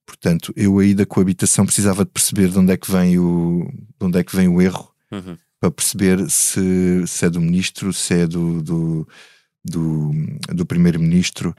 Portanto, 0.06 0.52
eu 0.56 0.80
aí 0.80 0.96
da 0.96 1.06
coabitação 1.06 1.66
precisava 1.66 2.04
de 2.04 2.12
perceber 2.12 2.50
de 2.50 2.58
onde 2.58 2.74
é 2.74 2.78
que 2.78 2.92
vem 2.92 3.20
o, 3.20 3.72
de 4.00 4.06
onde 4.06 4.18
é 4.20 4.24
que 4.24 4.36
vem 4.36 4.48
o 4.48 4.62
erro 4.62 4.90
Uhum. 5.12 5.36
para 5.60 5.72
perceber 5.72 6.30
se, 6.30 7.04
se 7.08 7.26
é 7.26 7.30
do 7.32 7.42
ministro, 7.42 7.92
se 7.92 8.14
é 8.14 8.28
do, 8.28 8.62
do, 8.62 9.08
do, 9.70 10.12
do 10.54 10.66
primeiro-ministro. 10.66 11.56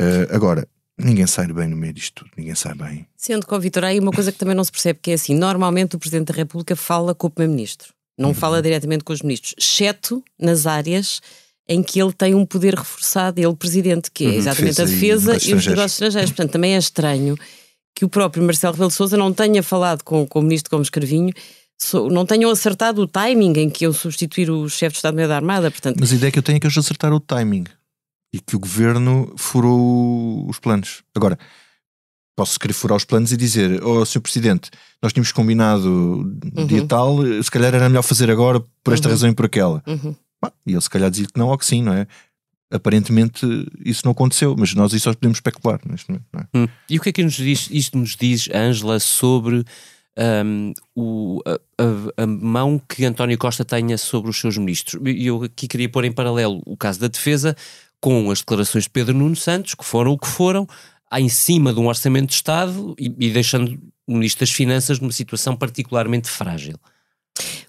Uh, 0.00 0.34
agora, 0.34 0.66
ninguém 0.98 1.26
sai 1.26 1.46
bem 1.52 1.68
no 1.68 1.76
meio 1.76 1.92
disto 1.92 2.24
tudo, 2.24 2.30
ninguém 2.36 2.54
sai 2.54 2.74
bem. 2.74 3.06
Sendo 3.16 3.46
que, 3.46 3.54
ó, 3.54 3.58
Vitor, 3.58 3.84
há 3.84 3.88
aí 3.88 3.98
uma 3.98 4.12
coisa 4.12 4.32
que 4.32 4.38
também 4.38 4.54
não 4.54 4.64
se 4.64 4.72
percebe, 4.72 4.98
que 5.02 5.10
é 5.10 5.14
assim, 5.14 5.34
normalmente 5.34 5.96
o 5.96 5.98
Presidente 5.98 6.28
da 6.28 6.34
República 6.34 6.74
fala 6.76 7.14
com 7.14 7.26
o 7.26 7.30
Primeiro-Ministro, 7.30 7.92
não 8.18 8.30
Uhum. 8.30 8.34
fala 8.34 8.60
diretamente 8.60 9.04
com 9.04 9.12
os 9.12 9.22
ministros, 9.22 9.54
exceto 9.58 10.22
nas 10.38 10.66
áreas 10.66 11.20
em 11.68 11.82
que 11.82 12.00
ele 12.02 12.12
tem 12.12 12.34
um 12.34 12.44
poder 12.44 12.74
reforçado, 12.74 13.40
ele 13.40 13.54
Presidente, 13.54 14.10
que 14.10 14.24
é 14.24 14.28
Uhum, 14.28 14.34
exatamente 14.34 14.80
a 14.80 14.84
defesa 14.84 14.92
e 14.92 14.96
defesa 14.96 15.26
negócios 15.32 15.50
e 15.50 15.54
os 15.54 15.66
negócios 15.66 15.92
estrangeiros. 15.92 16.30
Portanto, 16.32 16.52
também 16.52 16.74
é 16.74 16.78
estranho 16.78 17.36
que 17.94 18.04
o 18.04 18.08
próprio 18.08 18.42
Marcelo 18.42 18.72
Rebelo 18.72 18.90
de 18.90 18.96
Sousa 18.96 19.16
não 19.16 19.32
tenha 19.32 19.62
falado 19.62 20.02
com, 20.02 20.26
com 20.26 20.40
o 20.40 20.42
Ministro 20.42 20.70
Gomes 20.70 20.90
Carvinho, 20.90 21.32
não 22.10 22.24
tenham 22.26 22.50
acertado 22.50 23.02
o 23.02 23.06
timing 23.06 23.52
em 23.58 23.70
que 23.70 23.84
eu 23.86 23.92
substituir 23.92 24.50
o 24.50 24.68
chefe 24.68 24.92
de 24.92 24.98
Estado-Maior 24.98 25.28
da 25.28 25.36
Armada, 25.36 25.70
portanto, 25.70 25.96
Mas 26.00 26.12
a 26.12 26.16
ideia 26.16 26.30
que 26.32 26.38
eu 26.38 26.42
tenho 26.42 26.56
é 26.56 26.60
que 26.60 26.66
eles 26.66 26.78
acertaram 26.78 27.16
o 27.16 27.20
timing 27.20 27.64
e 28.34 28.40
que 28.40 28.56
o 28.56 28.58
governo 28.58 29.32
furou 29.36 30.48
os 30.48 30.58
planos. 30.58 31.02
Agora, 31.14 31.38
posso 32.36 32.58
querer 32.58 32.72
furar 32.74 32.96
os 32.96 33.04
planos 33.04 33.32
e 33.32 33.36
dizer: 33.36 33.82
Oh, 33.84 34.04
Sr. 34.04 34.20
Presidente, 34.20 34.70
nós 35.02 35.12
tínhamos 35.12 35.32
combinado 35.32 36.24
dia 36.66 36.86
tal, 36.86 37.18
se 37.42 37.50
calhar 37.50 37.74
era 37.74 37.88
melhor 37.88 38.02
fazer 38.02 38.30
agora 38.30 38.62
por 38.82 38.94
esta 38.94 39.08
Uhum. 39.08 39.12
razão 39.14 39.30
e 39.30 39.34
por 39.34 39.46
aquela. 39.46 39.82
uhum. 39.86 40.14
Bah, 40.40 40.52
e 40.66 40.72
ele 40.72 40.80
se 40.80 40.90
calhar 40.90 41.10
dizia 41.10 41.26
que 41.26 41.38
não 41.38 41.48
ou 41.48 41.58
que 41.58 41.64
sim, 41.66 41.82
não 41.82 41.92
é? 41.92 42.06
Aparentemente 42.72 43.46
isso 43.84 44.00
não 44.04 44.12
aconteceu, 44.12 44.56
mas 44.58 44.74
nós 44.74 44.92
isso 44.94 45.04
só 45.04 45.12
podemos 45.14 45.36
especular 45.36 45.78
neste 45.86 46.08
momento, 46.10 46.24
não 46.32 46.40
é? 46.40 46.46
Hum. 46.58 46.68
E 46.88 46.98
o 46.98 47.02
que 47.02 47.10
é 47.10 47.12
que 47.12 47.22
nos 47.22 47.34
diz, 47.34 47.68
isto 47.70 47.98
nos 47.98 48.16
diz, 48.16 48.48
Ângela, 48.52 48.98
sobre 48.98 49.62
hum, 50.18 50.72
o- 50.94 51.40
a, 51.46 52.22
a- 52.22 52.26
mão 52.26 52.80
que 52.88 53.04
António 53.04 53.38
Costa 53.38 53.64
tenha 53.64 53.96
sobre 53.98 54.30
os 54.30 54.38
seus 54.40 54.56
ministros? 54.58 55.00
E 55.06 55.26
eu 55.26 55.44
aqui 55.44 55.66
queria 55.68 55.88
pôr 55.88 56.04
em 56.04 56.12
paralelo 56.12 56.62
o 56.66 56.76
caso 56.76 57.00
da 57.00 57.08
defesa 57.08 57.56
com 58.00 58.30
as 58.30 58.40
declarações 58.40 58.84
de 58.84 58.90
Pedro 58.90 59.14
Nuno 59.14 59.36
Santos, 59.36 59.74
que 59.74 59.84
foram 59.84 60.12
o 60.12 60.18
que 60.18 60.26
foram, 60.26 60.66
em 61.14 61.28
cima 61.28 61.72
de 61.72 61.78
um 61.80 61.86
orçamento 61.86 62.28
de 62.28 62.34
Estado 62.34 62.94
e, 62.98 63.06
e 63.18 63.30
deixando 63.30 63.78
o 64.06 64.14
Ministro 64.14 64.40
das 64.44 64.50
Finanças 64.50 64.98
numa 64.98 65.12
situação 65.12 65.54
particularmente 65.56 66.28
frágil. 66.28 66.74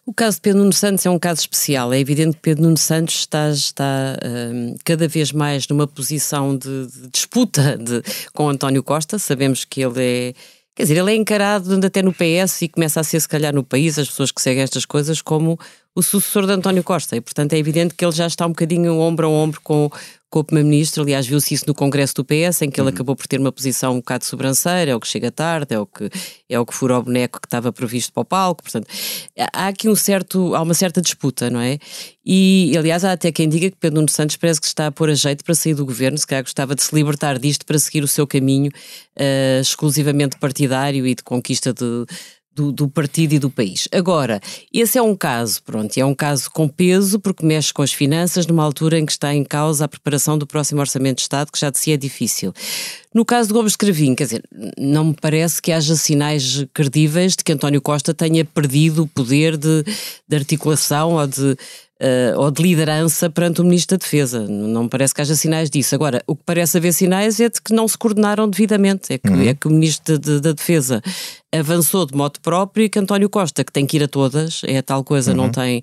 O 0.06 0.14
caso 0.14 0.38
de 0.38 0.42
Pedro 0.42 0.60
Nuno 0.60 0.74
Santos 0.74 1.06
é 1.06 1.10
um 1.10 1.18
caso 1.20 1.40
especial. 1.42 1.94
É 1.94 2.00
evidente 2.00 2.36
que 2.36 2.42
Pedro 2.42 2.64
Nuno 2.64 2.78
Santos 2.78 3.16
está, 3.20 3.50
está 3.50 4.18
hum, 4.54 4.76
cada 4.84 5.08
vez 5.08 5.32
mais 5.32 5.68
numa 5.68 5.88
posição 5.88 6.58
de, 6.58 6.88
de 6.88 7.08
disputa 7.10 7.78
de- 7.78 8.02
com 8.34 8.50
António 8.50 8.84
Costa. 8.84 9.18
Sabemos 9.18 9.64
que 9.64 9.82
ele 9.82 9.94
é. 10.02 10.34
Quer 10.76 10.84
dizer, 10.84 10.98
ele 10.98 11.12
é 11.12 11.16
encarado 11.16 11.86
até 11.86 12.02
no 12.02 12.12
PS 12.12 12.64
e 12.64 12.68
começa 12.68 13.00
a 13.00 13.04
ser, 13.04 13.20
se 13.20 13.30
calhar, 13.30 13.54
no 13.54 13.64
país, 13.64 14.00
as 14.00 14.08
pessoas 14.08 14.32
que 14.32 14.42
seguem 14.42 14.64
estas 14.64 14.86
coisas, 14.86 15.22
como 15.22 15.60
o 15.94 16.02
sucessor 16.02 16.48
de 16.48 16.54
António 16.54 16.84
Costa. 16.84 17.16
E, 17.16 17.22
portanto, 17.22 17.54
é 17.54 17.58
evidente 17.60 17.94
que 17.94 18.04
ele 18.04 18.12
já 18.12 18.26
está 18.26 18.46
um 18.46 18.50
bocadinho 18.50 18.98
ombro 18.98 19.28
a 19.28 19.30
ombro 19.30 19.62
com, 19.62 19.92
com 20.34 20.40
o 20.40 20.44
Primeiro-Ministro. 20.44 21.04
Aliás, 21.04 21.28
viu-se 21.28 21.54
isso 21.54 21.66
no 21.68 21.76
Congresso 21.76 22.16
do 22.16 22.26
PS, 22.26 22.64
em 22.64 22.72
que 22.72 22.82
ele 22.82 22.90
acabou 22.90 23.16
por 23.16 23.28
ter 23.28 23.40
uma 23.40 23.52
posição 23.52 23.94
um 23.94 23.98
bocado 23.98 24.26
sobranceira, 24.26 24.90
é 24.90 24.96
o 24.96 25.00
que 25.00 25.08
chega 25.08 25.32
tarde, 25.32 25.76
é 25.76 25.80
o 25.80 25.86
que, 25.86 26.10
é 26.50 26.60
o 26.60 26.66
que 26.66 26.74
fura 26.74 26.98
o 26.98 27.04
boneco 27.04 27.40
que 27.40 27.46
estava 27.46 27.72
previsto 27.72 28.12
para 28.12 28.22
o 28.22 28.26
palco. 28.26 28.64
Portanto, 28.64 28.88
há 29.54 29.68
aqui 29.68 29.88
um 29.88 29.96
certo, 29.96 30.56
há 30.56 30.64
uma 30.64 30.74
certa 30.74 31.04
disputa, 31.04 31.52
não 31.52 31.60
é? 31.60 31.78
E, 32.26 32.74
aliás, 32.76 33.06
há 33.06 33.12
até 33.12 33.32
quem 33.32 33.48
diga 33.48 33.70
que 33.70 33.78
Pedro 33.78 33.98
Nuno 33.98 34.10
Santos 34.10 34.36
parece 34.36 34.60
que 34.60 34.66
está 34.66 34.88
a 34.88 34.92
pôr 34.92 35.12
a 35.12 35.14
jeito 35.14 35.44
para 35.44 35.54
sair 35.54 35.76
do 35.76 35.86
governo, 35.86 36.18
se 36.18 36.26
calhar 36.26 36.42
gostava 36.44 36.74
de 36.74 36.82
se 36.82 36.96
libertar 36.96 37.38
disto 37.38 37.64
para 37.64 37.78
seguir 37.78 38.04
o 38.04 38.08
seu 38.08 38.26
caminho 38.26 38.72
eh, 39.16 39.60
exclusivamente 39.62 40.40
partidário 40.40 41.06
e 41.06 41.14
de 41.14 41.22
conquista 41.22 41.72
de, 41.72 42.08
do, 42.56 42.72
do 42.72 42.88
partido 42.88 43.34
e 43.34 43.40
do 43.40 43.50
país. 43.50 43.88
Agora, 43.92 44.40
esse 44.74 44.98
é 44.98 45.02
um 45.02 45.16
caso, 45.16 45.62
pronto, 45.64 45.98
é 45.98 46.06
um 46.06 46.14
caso 46.14 46.50
com 46.52 46.68
peso 46.68 47.20
porque 47.20 47.46
mexe 47.46 47.74
com 47.74 47.82
as 47.82 47.94
finanças 47.94 48.46
numa 48.46 48.64
altura 48.64 49.00
em 49.00 49.06
que 49.06 49.12
está 49.12 49.34
em 49.34 49.44
causa 49.44 49.86
a 49.86 49.88
preparação 49.88 50.38
do 50.38 50.46
próximo 50.46 50.80
Orçamento 50.80 51.18
de 51.18 51.24
Estado, 51.24 51.52
que 51.52 51.60
já 51.60 51.70
de 51.70 51.80
si 51.80 51.92
é 51.92 51.98
difícil. 51.98 52.54
No 53.14 53.24
caso 53.24 53.48
de 53.48 53.54
Gomes 53.54 53.76
Cravinho, 53.76 54.16
quer 54.16 54.26
dizer, 54.26 54.44
não 54.78 55.06
me 55.06 55.16
parece 55.20 55.62
que 55.62 55.72
haja 55.72 55.96
sinais 55.96 56.66
credíveis 56.74 57.36
de 57.36 57.44
que 57.44 57.52
António 57.52 57.82
Costa 57.82 58.14
tenha 58.14 58.44
perdido 58.44 59.04
o 59.04 59.08
poder 59.08 59.56
de, 59.56 59.84
de 60.28 60.36
articulação 60.36 61.14
ou 61.14 61.28
de, 61.28 61.56
eh, 62.06 62.34
ou 62.36 62.52
de 62.52 62.62
liderança 62.62 63.30
perante 63.30 63.62
o 63.62 63.64
Ministro 63.64 63.98
da 63.98 64.04
Defesa. 64.04 64.46
Não 64.46 64.84
me 64.84 64.90
parece 64.90 65.14
que 65.16 65.22
haja 65.22 65.36
sinais 65.36 65.70
disso. 65.70 65.96
Agora, 65.96 66.22
o 66.28 66.36
que 66.36 66.44
parece 66.46 66.78
haver 66.78 66.94
sinais 66.94 67.40
é 67.40 67.48
de 67.48 67.62
que 67.62 67.74
não 67.74 67.88
se 67.88 67.98
coordenaram 67.98 68.50
devidamente. 68.50 69.14
É 69.14 69.18
que, 69.18 69.48
é 69.48 69.54
que 69.54 69.68
o 69.68 69.72
Ministro 69.72 70.20
de- 70.20 70.34
de- 70.36 70.42
da 70.42 70.52
Defesa 70.52 71.02
avançou 71.52 72.06
de 72.06 72.16
modo 72.16 72.40
próprio 72.42 72.84
e 72.86 72.90
que 72.90 73.00
António 73.00 73.30
Costa, 73.30 73.64
que 73.64 73.72
tem 73.72 73.86
que 73.86 73.98
ir 73.98 74.04
a 74.04 74.08
todas, 74.08 74.62
é 74.66 74.78
a 74.80 74.84
tal 74.84 75.04
coisa, 75.04 75.34
não, 75.34 75.50
tem, 75.50 75.82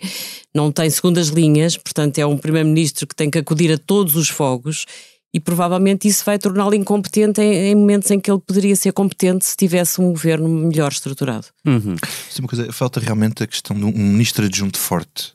não 0.55 0.71
tem 0.71 0.91
segundas 0.91 1.29
linhas, 1.29 1.77
portanto 1.77 2.19
é 2.19 2.27
um 2.27 2.37
Primeiro-Ministro 2.37 3.07
que 3.07 3.15
tem 3.15 3.31
que 3.31 3.39
acudir 3.39 3.73
a 3.73 3.79
todos 3.79 4.15
os 4.17 4.29
fogos 4.29 4.85
e 5.33 5.39
provavelmente 5.39 6.09
isso 6.09 6.25
vai 6.25 6.39
torná-lo 6.41 6.75
incompetente 6.75 7.41
em, 7.41 7.71
em 7.71 7.75
momentos 7.77 8.11
em 8.11 8.19
que 8.19 8.29
ele 8.29 8.41
poderia 8.45 8.75
ser 8.75 8.93
competente 8.93 9.45
se 9.47 9.57
tivesse 9.57 10.01
um 10.01 10.11
governo 10.11 10.49
melhor 10.49 10.91
estruturado. 10.91 11.47
Uhum. 11.65 11.95
É 12.03 12.41
uma 12.41 12.49
coisa, 12.49 12.73
falta 12.73 12.99
realmente 12.99 13.43
a 13.45 13.47
questão 13.47 13.77
de 13.77 13.85
um 13.85 13.93
ministro 13.93 14.45
adjunto 14.47 14.77
forte. 14.77 15.33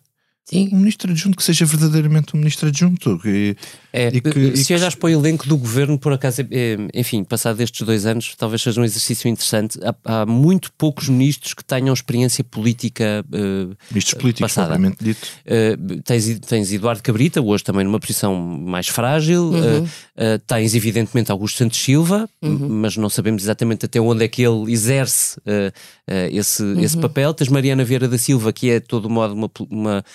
Sim. 0.48 0.70
Um 0.72 0.78
ministro 0.78 1.12
adjunto 1.12 1.36
que 1.36 1.44
seja 1.44 1.66
verdadeiramente 1.66 2.36
um 2.36 2.38
ministro 2.40 2.68
adjunto. 2.68 3.18
Que, 3.20 3.58
É, 3.92 4.10
E 4.10 4.20
que- 4.22 4.40
e 4.40 4.58
se 4.58 4.66
que- 4.66 4.74
olhares 4.75 4.94
para 4.94 5.08
o 5.08 5.10
elenco 5.10 5.48
do 5.48 5.58
governo, 5.58 5.98
por 5.98 6.12
acaso, 6.14 6.42
é- 6.42 6.78
enfim, 6.94 7.24
passado 7.24 7.62
estes 7.62 7.82
dois 7.86 8.06
anos, 8.06 8.36
talvez 8.38 8.62
seja 8.62 8.80
um 8.80 8.84
exercício 8.84 9.28
interessante. 9.30 9.80
Há, 9.82 10.22
há 10.22 10.25
muito 10.25 10.72
poucos 10.74 11.08
ministros 11.10 11.54
que 11.54 11.64
tenham 11.64 11.94
experiência 11.94 12.44
política. 12.44 13.25
eh, 13.32 13.75
ministros 13.90 14.22
políticos, 14.22 14.52
Passada. 14.54 14.68
propriamente 14.75 15.04
dito. 15.04 15.28
eh, 15.46 15.78
tens, 16.04 16.40
tens 16.40 16.72
Eduardo 16.74 17.02
Cabrita, 17.02 17.42
hoje 17.42 17.64
também 17.64 17.84
numa 17.86 18.00
posição 18.00 18.36
mais 18.36 18.88
frágil. 18.88 19.52
eh, 19.56 19.84
eh, 20.18 20.38
tens, 20.46 20.75
evidentemente, 20.75 21.32
Augusto 21.32 21.58
Santos 21.58 21.80
Silva, 21.80 22.30
mas 22.42 22.98
não 22.98 23.10
sabemos 23.10 23.42
exatamente 23.44 23.86
até 23.86 24.00
onde 24.00 24.25
é 24.25 24.28
que 24.28 24.44
ele 24.44 24.72
exerce 24.72 25.40
eh, 25.46 25.72
eh, 26.06 26.30
esse, 26.34 26.64
esse 26.82 26.98
papel. 26.98 27.34
Tens 27.34 27.48
Mariana 27.50 27.84
Vieira 27.86 28.08
da 28.10 28.18
Silva, 28.18 28.52
que 28.54 28.70
é, 28.70 28.80
de 28.82 28.86
todo 28.88 29.10
modo, 29.10 29.34
uma, 29.34 29.50
uma, 29.70 30.06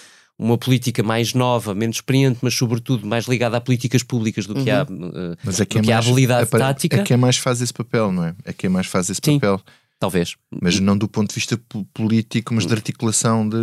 uma 0.41 0.57
política 0.57 1.03
mais 1.03 1.35
nova, 1.35 1.75
menos 1.75 1.97
experiente, 1.97 2.39
mas, 2.41 2.55
sobretudo, 2.55 3.07
mais 3.07 3.27
ligada 3.27 3.59
a 3.59 3.61
políticas 3.61 4.03
públicas 4.03 4.47
do 4.47 4.55
que, 4.55 4.71
à, 4.71 4.87
eh, 4.89 5.37
Mas 5.45 5.61
é 5.61 5.67
que, 5.67 5.79
é 5.79 5.83
mais, 5.83 6.07
habilidade 6.07 6.43
é, 6.45 6.47
para- 6.47 6.61
tática. 6.67 6.97
É 6.97 7.03
quem 7.03 7.17
mais 7.19 7.37
faz 7.37 7.61
esse 7.61 7.75
papel, 7.75 8.11
não 8.11 8.25
é? 8.25 8.35
É 8.45 8.53
quem 8.53 8.71
mais 8.71 8.87
faz 8.87 9.11
esse 9.11 9.21
Sim. 9.23 9.39
papel. 9.39 9.61
Talvez. 10.01 10.35
Mas 10.63 10.81
não 10.81 10.97
do 10.97 11.07
ponto 11.07 11.29
de 11.29 11.35
vista 11.35 11.61
po- 11.69 11.85
político, 11.93 12.55
mas 12.55 12.65
de 12.67 12.73
articulação 12.73 13.47
de, 13.47 13.55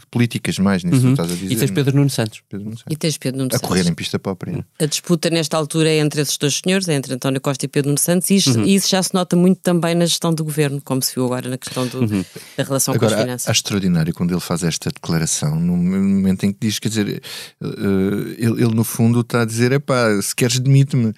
de 0.00 0.06
políticas, 0.10 0.58
mais 0.58 0.82
nisso 0.82 0.98
que 1.00 1.04
Uhum. 1.06 1.12
estás 1.12 1.30
a 1.30 1.34
dizer. 1.34 1.52
E 1.52 1.56
tens 1.56 1.70
Pedro 1.70 1.94
Nuno 1.94 2.08
Santos. 2.08 2.40
Pedro, 2.48 2.70
não 2.70 2.76
sei. 2.76 2.84
E 2.88 2.96
tens 2.96 3.18
Pedro 3.18 3.36
Nuno 3.38 3.50
A 3.52 3.56
Santos. 3.58 3.68
correr 3.68 3.86
em 3.86 3.92
pista 3.92 4.18
própria. 4.18 4.64
A 4.80 4.86
disputa 4.86 5.28
nesta 5.28 5.58
altura 5.58 5.90
é 5.90 5.98
entre 5.98 6.22
esses 6.22 6.38
dois 6.38 6.58
senhores, 6.64 6.88
é 6.88 6.94
entre 6.94 7.12
António 7.12 7.38
Costa 7.38 7.66
e 7.66 7.68
Pedro 7.68 7.90
Nuno 7.90 7.98
Santos, 7.98 8.30
e 8.30 8.36
isso, 8.36 8.58
e 8.62 8.74
isso 8.74 8.88
já 8.88 9.02
se 9.02 9.12
nota 9.12 9.36
muito 9.36 9.60
também 9.60 9.94
na 9.94 10.06
gestão 10.06 10.32
do 10.32 10.42
governo, 10.42 10.80
como 10.82 11.02
se 11.02 11.14
viu 11.14 11.26
agora 11.26 11.50
na 11.50 11.58
questão 11.58 11.86
do- 11.86 12.06
da 12.56 12.64
relação 12.64 12.94
com 12.96 13.04
as 13.04 13.12
Agora, 13.12 13.26
finanças. 13.26 13.48
acho 13.50 13.58
extraordinário 13.58 14.14
quando 14.14 14.32
ele 14.32 14.40
faz 14.40 14.62
esta 14.64 14.88
declaração, 14.90 15.54
no 15.60 15.76
momento 15.76 16.44
em 16.44 16.52
que 16.52 16.58
diz, 16.66 16.78
quer 16.78 16.88
dizer, 16.88 17.22
eh, 17.62 17.66
ele, 18.38 18.62
ele 18.62 18.74
no 18.74 18.84
fundo 18.84 19.20
está 19.20 19.42
a 19.42 19.44
dizer: 19.44 19.72
é 19.72 19.78
pá, 19.78 20.18
se 20.22 20.34
queres, 20.34 20.58
demite-me. 20.58 21.12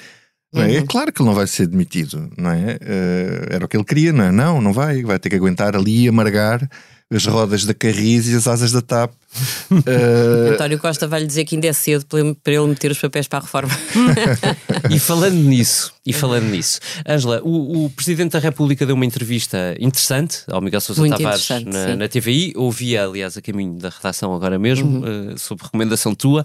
Não 0.52 0.62
é? 0.62 0.76
é 0.76 0.82
claro 0.82 1.12
que 1.12 1.22
ele 1.22 1.28
não 1.28 1.34
vai 1.34 1.46
ser 1.46 1.66
demitido, 1.66 2.30
não 2.36 2.50
é? 2.50 2.76
Eh, 2.80 3.46
era 3.50 3.64
o 3.64 3.68
que 3.68 3.76
ele 3.76 3.84
queria, 3.84 4.12
não 4.12 4.24
é? 4.24 4.32
Não, 4.32 4.60
não 4.60 4.72
vai. 4.72 5.02
Vai 5.02 5.18
ter 5.18 5.30
que 5.30 5.36
aguentar 5.36 5.76
ali 5.76 6.04
e 6.04 6.08
amargar 6.08 6.68
as 7.12 7.24
rodas 7.26 7.64
da 7.64 7.74
Carris 7.74 8.28
e 8.28 8.34
as 8.34 8.48
asas 8.48 8.72
da 8.72 8.82
TAP 8.82 9.12
Uh... 9.70 10.52
António 10.54 10.78
Costa 10.78 11.06
vai 11.06 11.20
lhe 11.20 11.26
dizer 11.26 11.44
que 11.44 11.54
ainda 11.54 11.68
é 11.68 11.72
cedo 11.72 12.04
para 12.42 12.52
ele 12.52 12.66
meter 12.66 12.90
os 12.90 12.98
papéis 12.98 13.28
para 13.28 13.38
a 13.38 13.42
reforma. 13.42 13.72
e 14.90 14.98
falando 15.00 15.36
nisso, 15.36 15.92
e 16.04 16.12
falando 16.12 16.46
nisso, 16.46 16.80
Ângela, 17.06 17.40
o, 17.42 17.84
o, 17.84 17.90
Presidente 17.90 18.32
da 18.32 18.38
República 18.38 18.84
deu 18.84 18.94
uma 18.94 19.04
entrevista 19.04 19.76
interessante 19.78 20.42
ao 20.50 20.60
Miguel 20.60 20.80
Sousa 20.80 21.06
Tavares 21.08 21.48
na, 21.66 21.96
na, 21.96 22.08
TVI. 22.08 22.52
Ouvia, 22.56 23.04
aliás, 23.04 23.36
a 23.36 23.42
caminho 23.42 23.74
da 23.74 23.88
redação 23.88 24.34
agora 24.34 24.58
mesmo, 24.58 25.04
uhum. 25.04 25.32
uh, 25.34 25.38
sob 25.38 25.62
recomendação 25.62 26.14
tua. 26.14 26.44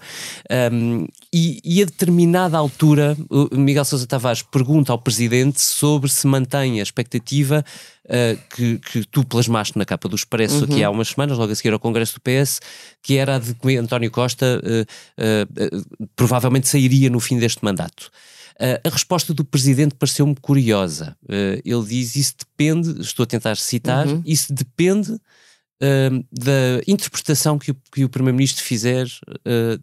Um, 0.71 1.07
e, 1.33 1.59
e, 1.63 1.81
a 1.81 1.85
determinada 1.85 2.57
altura, 2.57 3.17
o 3.29 3.57
Miguel 3.57 3.85
Sousa 3.85 4.05
Tavares 4.05 4.41
pergunta 4.41 4.91
ao 4.91 4.99
Presidente 4.99 5.61
sobre 5.61 6.09
se 6.09 6.27
mantém 6.27 6.79
a 6.79 6.83
expectativa 6.83 7.63
uh, 8.05 8.55
que, 8.55 8.77
que, 8.79 9.05
tu 9.05 9.23
plasmaste 9.23 9.77
na 9.77 9.85
capa 9.85 10.07
do 10.07 10.15
Expresso 10.15 10.59
uhum. 10.59 10.63
aqui 10.63 10.83
há 10.83 10.89
umas 10.89 11.09
semanas, 11.09 11.37
logo 11.37 11.51
a 11.51 11.55
seguir 11.55 11.73
ao 11.73 11.79
Congresso 11.79 12.15
do 12.15 12.21
PS, 12.21 12.59
que 13.01 13.17
era 13.17 13.35
a 13.35 13.39
de 13.39 13.53
que 13.53 13.77
António 13.77 14.11
Costa 14.11 14.61
uh, 14.63 16.07
provavelmente 16.15 16.67
sairia 16.67 17.09
no 17.09 17.19
fim 17.19 17.37
deste 17.37 17.63
mandato. 17.63 18.11
Uh, 18.55 18.79
a 18.87 18.89
resposta 18.89 19.33
do 19.33 19.43
presidente 19.43 19.95
pareceu-me 19.95 20.35
curiosa. 20.35 21.17
Uh, 21.23 21.61
ele 21.65 21.85
diz: 21.87 22.15
Isso 22.15 22.35
depende, 22.39 23.01
estou 23.01 23.23
a 23.23 23.27
tentar 23.27 23.57
citar, 23.57 24.07
uhum. 24.07 24.23
isso 24.25 24.53
depende 24.53 25.11
uh, 25.11 26.25
da 26.31 26.81
interpretação 26.87 27.59
que 27.59 27.71
o, 27.71 27.75
o 27.75 28.09
primeiro-ministro 28.09 28.63
fizer 28.63 29.07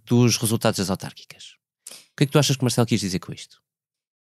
dos 0.06 0.37
resultados 0.38 0.78
das 0.78 0.88
autárquicas. 0.88 1.54
O 1.90 2.16
que 2.16 2.25
é 2.25 2.26
que 2.26 2.32
tu 2.32 2.38
achas 2.38 2.56
que 2.56 2.64
Marcelo 2.64 2.87
quis 2.87 3.00
dizer 3.00 3.18
com 3.18 3.32
isto? 3.32 3.61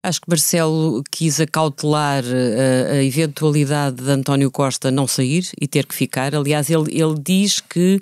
Acho 0.04 0.22
que 0.22 0.30
Marcelo 0.30 1.04
quis 1.12 1.40
acautelar 1.40 2.24
a, 2.24 2.94
a, 2.94 3.04
eventualidade 3.04 4.04
de 4.04 4.10
António 4.10 4.50
Costa 4.50 4.90
não 4.90 5.06
sair 5.06 5.48
e 5.60 5.68
ter 5.68 5.86
que 5.86 5.94
ficar. 5.94 6.34
Aliás, 6.34 6.72
ele, 6.72 6.92
ele 6.92 7.16
diz 7.24 7.60
que 7.60 8.00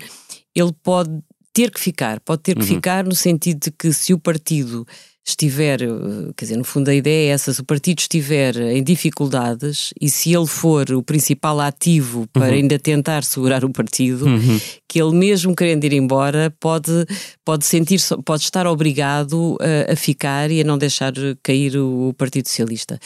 ele 0.61 0.73
pode 0.83 1.11
ter 1.53 1.71
que 1.71 1.79
ficar, 1.79 2.19
pode 2.19 2.41
ter 2.41 2.55
que 2.55 2.61
uhum. 2.61 2.67
ficar 2.67 3.03
no 3.03 3.15
sentido 3.15 3.59
de 3.65 3.71
que 3.71 3.91
se 3.91 4.13
o 4.13 4.19
partido 4.19 4.85
estiver, 5.29 5.81
eh, 5.81 5.87
quer 6.35 6.45
dizer, 6.45 6.57
no 6.57 6.63
fundo 6.63 6.89
a 6.89 6.93
ideia 6.93 7.29
é 7.29 7.33
essa, 7.33 7.53
se 7.53 7.61
o 7.61 7.65
partido 7.65 7.99
estiver 7.99 8.55
em 8.55 8.83
dificuldades 8.83 9.93
e 9.99 10.09
se 10.09 10.33
ele 10.33 10.47
for 10.47 10.91
o 10.91 11.03
principal 11.03 11.59
ativo 11.59 12.27
para 12.33 12.47
uhum. 12.47 12.53
ainda 12.53 12.79
tentar 12.79 13.23
segurar 13.23 13.63
o 13.63 13.69
partido, 13.69 14.25
uhum. 14.25 14.59
que 14.87 15.01
ele 15.01 15.13
mesmo 15.13 15.55
querendo 15.55 15.83
ir 15.83 15.93
embora 15.93 16.53
pode, 16.59 17.05
pode 17.45 17.65
sentir, 17.65 17.99
pode 18.25 18.43
estar 18.43 18.65
obrigado 18.65 19.57
a, 19.59 19.93
a, 19.93 19.95
ficar 19.95 20.49
e 20.51 20.61
a 20.61 20.63
não 20.63 20.77
deixar 20.77 21.13
cair 21.43 21.77
o, 21.77 22.09
o 22.09 22.13
Partido 22.13 22.47
Socialista. 22.47 22.99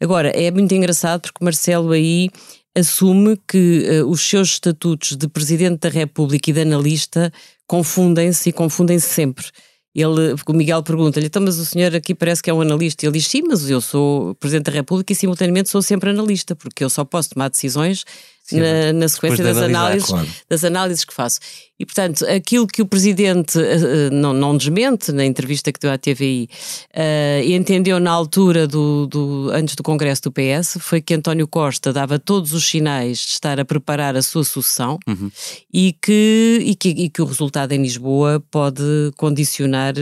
Agora, 0.00 0.28
é 0.28 0.50
muito 0.50 0.74
engraçado 0.74 1.22
porque 1.22 1.44
Marcelo 1.44 1.92
aí 1.92 2.30
assume 2.76 3.40
que 3.48 4.02
uh, 4.02 4.08
os 4.08 4.20
seus 4.20 4.50
estatutos 4.50 5.16
de 5.16 5.26
Presidente 5.28 5.80
da 5.80 5.88
República 5.88 6.50
e 6.50 6.52
de 6.52 6.60
analista 6.60 7.32
confundem-se 7.66 8.50
e 8.50 8.52
confundem-se 8.52 9.08
sempre. 9.08 9.46
Ele, 9.94 10.34
o 10.46 10.52
Miguel 10.52 10.82
pergunta-lhe, 10.82 11.26
então, 11.26 11.40
mas 11.40 11.58
o 11.58 11.64
senhor 11.64 11.96
aqui 11.96 12.14
parece 12.14 12.42
que 12.42 12.50
é 12.50 12.52
um 12.52 12.60
analista. 12.60 13.06
Ele 13.06 13.14
diz, 13.14 13.26
sim, 13.26 13.42
mas 13.48 13.70
eu 13.70 13.80
sou 13.80 14.34
Presidente 14.34 14.66
da 14.66 14.72
República 14.72 15.10
e 15.10 15.16
simultaneamente 15.16 15.70
sou 15.70 15.80
sempre 15.80 16.10
analista, 16.10 16.54
porque 16.54 16.84
eu 16.84 16.90
só 16.90 17.02
posso 17.02 17.30
tomar 17.30 17.48
decisões 17.48 18.04
Sim, 18.46 18.60
na, 18.60 18.92
na, 18.92 19.08
sequência 19.08 19.42
das 19.42 19.56
análises, 19.56 20.08
claro. 20.08 20.28
das 20.48 20.62
análises 20.62 21.04
que 21.04 21.12
faço. 21.12 21.40
E, 21.78 21.84
portanto, 21.84 22.24
aquilo 22.26 22.64
que 22.64 22.80
o 22.80 22.86
Presidente 22.86 23.58
uh, 23.58 24.10
não, 24.12 24.32
não 24.32 24.56
desmente 24.56 25.10
na 25.10 25.24
entrevista 25.24 25.72
que 25.72 25.80
deu 25.80 25.90
à 25.90 25.98
TVI 25.98 26.48
uh, 26.94 27.50
entendeu 27.50 27.98
na 27.98 28.12
altura 28.12 28.68
do, 28.68 29.08
do, 29.08 29.50
antes 29.52 29.74
do 29.74 29.82
Congresso 29.82 30.22
do 30.22 30.32
PS 30.32 30.78
foi 30.80 31.00
que 31.00 31.12
António 31.12 31.48
Costa 31.48 31.92
dava 31.92 32.20
todos 32.20 32.52
os 32.52 32.64
sinais 32.64 33.18
de 33.18 33.32
estar 33.32 33.58
a 33.58 33.64
preparar 33.64 34.16
a 34.16 34.22
sua 34.22 34.44
sucessão 34.44 34.96
uhum. 35.08 35.28
e, 35.72 35.92
que, 36.00 36.60
e, 36.62 36.74
que, 36.76 36.88
e 36.90 37.10
que 37.10 37.20
o 37.20 37.24
resultado 37.24 37.72
em 37.72 37.82
Lisboa 37.82 38.40
pode 38.48 38.84
condicionar 39.16 39.94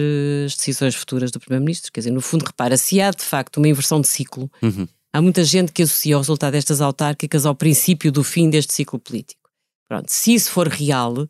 as 0.44 0.54
decisões 0.54 0.94
futuras 0.94 1.30
do 1.30 1.40
Primeiro-Ministro. 1.40 1.90
Quer 1.90 2.00
dizer, 2.00 2.12
no 2.12 2.20
fundo, 2.20 2.44
repara, 2.44 2.76
se 2.76 3.00
há 3.00 3.10
de 3.10 3.24
facto 3.24 3.56
uma 3.56 3.68
inversão 3.68 4.02
de 4.02 4.06
ciclo. 4.06 4.50
Uhum 4.62 4.86
Há 5.14 5.22
muita 5.22 5.44
gente 5.44 5.70
que 5.70 5.84
associa 5.84 6.16
o 6.16 6.20
resultado 6.20 6.54
destas 6.54 6.80
autárquicas 6.80 7.46
ao 7.46 7.54
princípio 7.54 8.10
do 8.10 8.24
fim 8.24 8.50
deste 8.50 8.74
ciclo 8.74 8.98
político. 8.98 9.48
Pronto, 9.88 10.08
se 10.08 10.34
isso 10.34 10.50
for 10.50 10.66
real, 10.66 11.28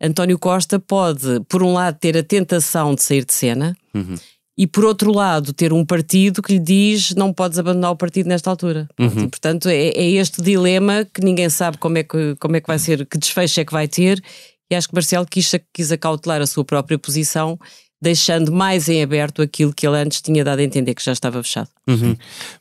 António 0.00 0.38
Costa 0.38 0.78
pode, 0.78 1.40
por 1.48 1.60
um 1.60 1.72
lado, 1.72 1.98
ter 1.98 2.16
a 2.16 2.22
tentação 2.22 2.94
de 2.94 3.02
sair 3.02 3.24
de 3.24 3.34
cena 3.34 3.76
uhum. 3.92 4.14
e, 4.56 4.68
por 4.68 4.84
outro 4.84 5.12
lado, 5.12 5.52
ter 5.52 5.72
um 5.72 5.84
partido 5.84 6.40
que 6.40 6.52
lhe 6.52 6.60
diz 6.60 7.12
não 7.16 7.32
podes 7.32 7.58
abandonar 7.58 7.90
o 7.90 7.96
partido 7.96 8.28
nesta 8.28 8.50
altura. 8.50 8.86
Uhum. 9.00 9.24
E, 9.24 9.28
portanto, 9.28 9.68
é, 9.68 9.88
é, 9.88 10.10
este 10.12 10.40
dilema 10.40 11.04
que 11.04 11.20
ninguém 11.20 11.50
sabe 11.50 11.76
como 11.78 11.98
é 11.98 12.04
que, 12.04 12.36
como 12.38 12.54
é 12.54 12.60
que 12.60 12.68
vai 12.68 12.78
ser, 12.78 13.04
que 13.04 13.18
desfecho 13.18 13.58
é 13.58 13.64
que 13.64 13.72
vai 13.72 13.88
ter. 13.88 14.22
E 14.70 14.76
acho 14.76 14.86
que 14.86 14.94
Marcelo 14.94 15.26
quis, 15.26 15.50
quis 15.72 15.90
acautelar 15.90 16.40
a 16.40 16.46
sua 16.46 16.64
própria 16.64 17.00
posição 17.00 17.58
deixando 18.00 18.52
mais 18.52 18.88
em 18.88 19.02
aberto 19.02 19.42
aquilo 19.42 19.72
que 19.72 19.86
ele 19.86 19.96
antes 19.96 20.20
tinha 20.20 20.44
dado 20.44 20.58
a 20.58 20.62
entender 20.62 20.94
que 20.94 21.04
já 21.04 21.12
estava 21.12 21.42
fechado. 21.42 21.70
Uhum. 21.86 22.16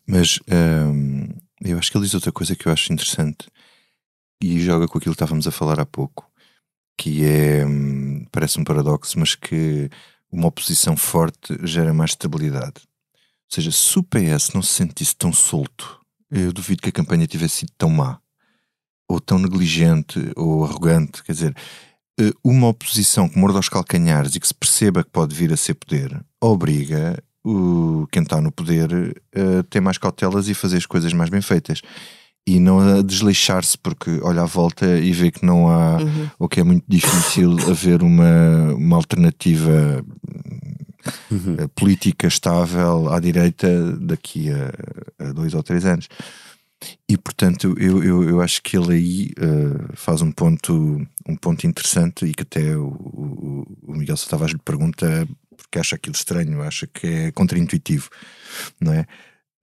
Mas 0.07 0.39
um, 0.49 1.27
eu 1.61 1.77
acho 1.77 1.91
que 1.91 1.97
ele 1.97 2.05
diz 2.05 2.13
outra 2.13 2.31
coisa 2.31 2.55
que 2.55 2.67
eu 2.67 2.71
acho 2.71 2.91
interessante 2.91 3.47
e 4.41 4.59
joga 4.59 4.87
com 4.87 4.97
aquilo 4.97 5.15
que 5.15 5.23
estávamos 5.23 5.47
a 5.47 5.51
falar 5.51 5.79
há 5.79 5.85
pouco, 5.85 6.29
que 6.97 7.23
é, 7.23 7.65
hum, 7.65 8.25
parece 8.31 8.59
um 8.59 8.63
paradoxo, 8.63 9.17
mas 9.17 9.35
que 9.35 9.89
uma 10.29 10.47
oposição 10.47 10.97
forte 10.97 11.57
gera 11.63 11.93
mais 11.93 12.11
estabilidade. 12.11 12.81
Ou 12.83 13.55
seja, 13.55 13.71
se 13.71 13.99
o 13.99 14.03
PS 14.03 14.51
não 14.53 14.61
se 14.61 14.73
sentisse 14.73 15.15
tão 15.15 15.31
solto, 15.31 15.99
eu 16.29 16.51
duvido 16.51 16.81
que 16.81 16.89
a 16.89 16.93
campanha 16.93 17.27
tivesse 17.27 17.59
sido 17.59 17.71
tão 17.77 17.89
má, 17.89 18.19
ou 19.07 19.19
tão 19.21 19.37
negligente, 19.37 20.19
ou 20.35 20.65
arrogante. 20.65 21.23
Quer 21.23 21.31
dizer, 21.33 21.55
uma 22.43 22.67
oposição 22.67 23.27
que 23.27 23.37
morde 23.37 23.57
aos 23.57 23.69
calcanhares 23.69 24.35
e 24.35 24.39
que 24.39 24.47
se 24.47 24.53
perceba 24.53 25.03
que 25.03 25.09
pode 25.09 25.33
vir 25.33 25.51
a 25.51 25.57
ser 25.57 25.73
poder, 25.73 26.19
obriga 26.39 27.17
o, 27.43 28.07
quem 28.11 28.23
está 28.23 28.39
no 28.39 28.51
poder 28.51 28.89
a 29.35 29.63
ter 29.63 29.81
mais 29.81 29.97
cautelas 29.97 30.47
e 30.47 30.53
fazer 30.53 30.77
as 30.77 30.85
coisas 30.85 31.13
mais 31.13 31.29
bem 31.29 31.41
feitas. 31.41 31.81
E 32.45 32.59
não 32.59 32.79
a 32.79 33.01
desleixar-se 33.01 33.77
porque 33.77 34.19
olha 34.21 34.41
à 34.41 34.45
volta 34.45 34.97
e 34.99 35.13
vê 35.13 35.31
que 35.31 35.45
não 35.45 35.69
há, 35.69 35.97
uhum. 35.97 36.29
ou 36.37 36.49
que 36.49 36.59
é 36.59 36.63
muito 36.63 36.83
difícil 36.87 37.57
haver 37.71 38.03
uma, 38.03 38.73
uma 38.73 38.97
alternativa 38.97 40.03
uhum. 41.31 41.55
Eh, 41.57 41.67
política 41.73 42.27
estável 42.27 43.11
à 43.11 43.19
direita 43.19 43.67
daqui 43.97 44.49
a, 44.51 45.27
a 45.29 45.31
dois 45.31 45.53
ou 45.53 45.63
três 45.63 45.85
anos. 45.85 46.09
E 47.07 47.17
portanto, 47.17 47.75
eu, 47.77 48.03
eu, 48.03 48.29
eu 48.29 48.41
acho 48.41 48.61
que 48.61 48.77
ele 48.77 48.93
aí 48.93 49.31
uh, 49.39 49.95
faz 49.95 50.21
um 50.21 50.31
ponto, 50.31 51.05
um 51.27 51.35
ponto 51.35 51.65
interessante 51.67 52.25
e 52.25 52.33
que 52.33 52.43
até 52.43 52.75
o, 52.75 52.87
o, 52.87 53.77
o 53.83 53.93
Miguel 53.93 54.17
Tavares 54.17 54.53
lhe 54.53 54.59
pergunta 54.59 55.27
porque 55.55 55.79
acha 55.79 55.95
aquilo 55.95 56.15
estranho, 56.15 56.61
acha 56.61 56.87
que 56.87 57.07
é 57.07 57.31
contraintuitivo, 57.31 58.09
não 58.79 58.93
é? 58.93 59.05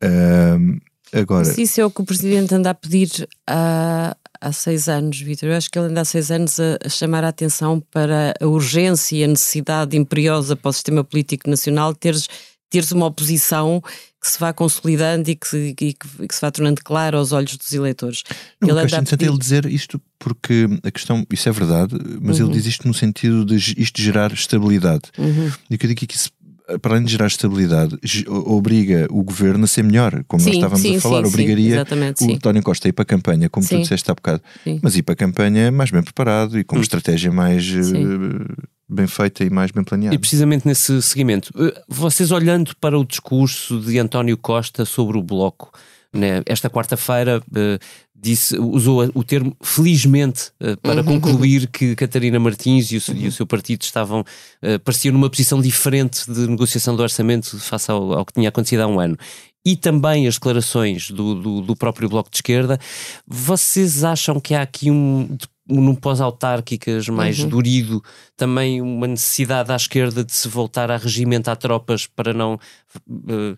Uh, 0.03 0.81
agora... 1.13 1.45
Se 1.45 1.63
isso 1.63 1.81
é 1.81 1.85
o 1.85 1.91
que 1.91 2.01
o 2.01 2.05
Presidente 2.05 2.55
anda 2.55 2.71
a 2.71 2.75
pedir 2.75 3.29
há, 3.47 4.17
há 4.41 4.53
seis 4.53 4.89
anos, 4.89 5.21
Vitor, 5.21 5.49
eu 5.49 5.57
acho 5.57 5.71
que 5.71 5.79
ele 5.79 5.89
anda 5.89 6.01
há 6.01 6.05
seis 6.05 6.31
anos 6.31 6.59
a, 6.59 6.79
a 6.85 6.89
chamar 6.89 7.25
a 7.25 7.29
atenção 7.29 7.81
para 7.91 8.35
a 8.41 8.47
urgência 8.47 9.17
e 9.17 9.25
a 9.25 9.29
necessidade 9.29 9.97
imperiosa 9.97 10.57
para 10.57 10.71
o 10.71 10.73
sistema 10.73 11.05
político 11.05 11.49
nacional 11.49 11.95
teres, 11.95 12.29
teres 12.71 12.93
uma 12.93 13.07
oposição 13.07 13.83
que 14.21 14.29
se 14.29 14.39
vá 14.39 14.53
consolidando 14.53 15.31
e 15.31 15.35
que, 15.35 15.49
se, 15.49 15.59
e 15.69 15.75
que, 15.75 16.07
e 16.21 16.29
que 16.29 16.35
se 16.35 16.41
vá 16.41 16.51
tornando 16.51 16.81
claro 16.85 17.17
aos 17.17 17.33
olhos 17.33 17.57
dos 17.57 17.73
eleitores. 17.73 18.23
Não, 18.61 18.69
ele 18.69 18.81
acho 18.81 18.95
interessante 18.95 19.25
ele 19.25 19.39
dizer 19.39 19.67
isto 19.67 20.01
porque 20.19 20.67
a 20.83 20.91
questão, 20.91 21.27
isso 21.33 21.49
é 21.49 21.53
verdade, 21.53 21.97
mas 22.21 22.39
uhum. 22.39 22.47
ele 22.47 22.55
diz 22.55 22.67
isto 22.67 22.87
no 22.87 22.93
sentido 22.93 23.45
de 23.45 23.57
isto 23.57 24.01
gerar 24.01 24.33
estabilidade. 24.33 25.05
Uhum. 25.19 25.51
E 25.71 25.79
que 25.79 25.87
eu 25.87 25.89
digo 25.89 26.07
que 26.07 26.15
isso 26.15 26.31
para 26.79 26.95
além 26.95 27.05
de 27.05 27.11
gerar 27.13 27.27
estabilidade, 27.27 27.99
obriga 28.29 29.09
o 29.11 29.25
governo 29.25 29.65
a 29.65 29.67
ser 29.67 29.83
melhor, 29.83 30.23
como 30.29 30.41
sim, 30.41 30.51
nós 30.51 30.57
estávamos 30.57 30.83
sim, 30.83 30.97
a 30.97 31.01
falar, 31.01 31.23
sim, 31.23 31.29
obrigaria 31.29 31.85
o 32.21 32.33
António 32.33 32.63
Costa 32.63 32.87
a 32.87 32.91
ir 32.91 32.93
para 32.93 33.03
a 33.03 33.07
campanha, 33.07 33.49
como 33.49 33.67
tu 33.67 33.77
disseste 33.77 34.09
há 34.09 34.15
bocado, 34.15 34.43
mas 34.81 34.97
ir 34.97 35.03
para 35.03 35.15
a 35.15 35.17
campanha 35.17 35.73
mais 35.73 35.91
bem 35.91 36.03
preparado 36.03 36.59
e 36.59 36.63
com 36.65 36.77
uma 36.77 36.83
estratégia 36.83 37.33
mais 37.33 37.69
uh, 37.71 38.69
bem 38.91 39.07
feita 39.07 39.45
e 39.45 39.51
mais 39.51 39.71
bem 39.71 39.85
planeada. 39.85 40.15
E 40.15 40.19
precisamente 40.19 40.67
nesse 40.67 41.01
seguimento, 41.01 41.53
eh, 41.57 41.83
vocês 41.89 42.31
olhando 42.31 42.75
para 42.81 42.99
o 42.99 43.05
discurso 43.05 43.81
de 43.81 43.99
António 43.99 44.37
Costa 44.37 44.85
sobre 44.85 45.17
o 45.17 45.23
Bloco, 45.23 45.73
né, 46.13 46.43
esta 46.45 46.69
quarta-feira 46.69 47.41
uh, 47.41 47.79
disse, 48.13 48.59
usou 48.59 49.09
o 49.15 49.23
termo 49.23 49.57
felizmente 49.63 50.51
uh, 50.61 50.77
para 50.83 51.03
uhum. 51.03 51.21
concluir 51.21 51.69
que 51.69 51.95
Catarina 51.95 52.39
Martins 52.41 52.91
e 52.91 52.97
o, 52.97 53.03
uhum. 53.09 53.17
e 53.17 53.29
o 53.29 53.33
seu 53.33 53.47
partido 53.47 53.83
estavam, 53.83 54.25
pareciam 54.85 55.13
numa 55.13 55.31
posição 55.31 55.61
diferente 55.61 56.31
de 56.31 56.49
negociação 56.49 56.97
do 56.97 57.03
orçamento 57.03 57.57
face 57.61 57.93
ao, 57.93 58.13
ao, 58.13 58.25
que 58.25 58.33
tinha 58.33 58.49
acontecido 58.49 58.81
há 58.81 58.89
um 58.89 58.99
ano. 58.99 59.17
E 59.65 59.77
também 59.77 60.27
as 60.27 60.35
declarações 60.35 61.11
do, 61.11 61.35
do, 61.35 61.61
do 61.61 61.77
próprio 61.77 62.09
Bloco 62.09 62.31
de 62.31 62.39
Esquerda, 62.39 62.79
vocês 63.27 64.03
acham 64.03 64.41
que 64.41 64.55
há 64.55 64.63
aqui 64.63 64.91
um, 64.91 65.37
num 65.71 65.95
pós-autárquicas 65.95 67.09
mais 67.09 67.39
uhum. 67.39 67.49
durido, 67.49 68.03
também 68.37 68.83
uma 68.83 69.07
necessidade 69.07 69.73
à 69.73 69.77
esquerda 69.77 70.25
de 70.25 70.33
se 70.33 70.49
voltar 70.49 70.91
a 70.91 70.97
regimentar 70.97 71.57
tropas 71.57 72.07
para 72.07 72.35
não 72.35 72.59
uh, 73.09 73.57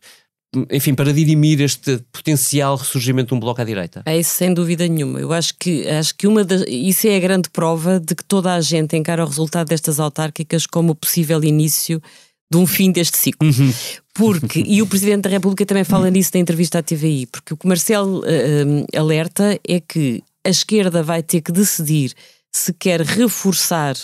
enfim, 0.70 0.94
para 0.94 1.12
dirimir 1.12 1.60
este 1.60 1.98
potencial 2.12 2.76
ressurgimento 2.76 3.28
de 3.28 3.34
um 3.34 3.40
bloco 3.40 3.60
à 3.60 3.64
direita? 3.64 4.02
É 4.04 4.18
isso, 4.18 4.34
sem 4.34 4.52
dúvida 4.52 4.86
nenhuma. 4.86 5.18
Eu 5.18 5.32
acho 5.32 5.54
que, 5.58 5.88
acho 5.88 6.14
que 6.14 6.26
uma 6.26 6.44
das, 6.44 6.62
isso 6.68 7.06
é 7.06 7.16
a 7.16 7.20
grande 7.20 7.48
prova 7.48 7.98
de 7.98 8.14
que 8.14 8.24
toda 8.24 8.52
a 8.52 8.60
gente 8.60 8.96
encara 8.96 9.24
o 9.24 9.26
resultado 9.26 9.68
destas 9.68 9.98
autárquicas 9.98 10.66
como 10.66 10.94
possível 10.94 11.42
início 11.42 12.02
de 12.50 12.58
um 12.58 12.66
fim 12.66 12.92
deste 12.92 13.16
ciclo. 13.16 13.48
Uhum. 13.48 13.72
Porque, 14.14 14.62
e 14.66 14.82
o 14.82 14.86
Presidente 14.86 15.22
da 15.22 15.30
República 15.30 15.64
também 15.64 15.84
fala 15.84 16.10
nisso 16.10 16.32
na 16.34 16.40
entrevista 16.40 16.80
à 16.80 16.82
TVI, 16.82 17.26
porque 17.26 17.54
o 17.54 17.56
que 17.56 17.66
Marcelo 17.66 18.20
uh, 18.20 18.86
alerta 18.94 19.58
é 19.66 19.80
que 19.80 20.22
a 20.44 20.50
esquerda 20.50 21.02
vai 21.02 21.22
ter 21.22 21.40
que 21.40 21.52
decidir 21.52 22.12
se 22.50 22.72
quer 22.72 23.00
reforçar 23.00 23.96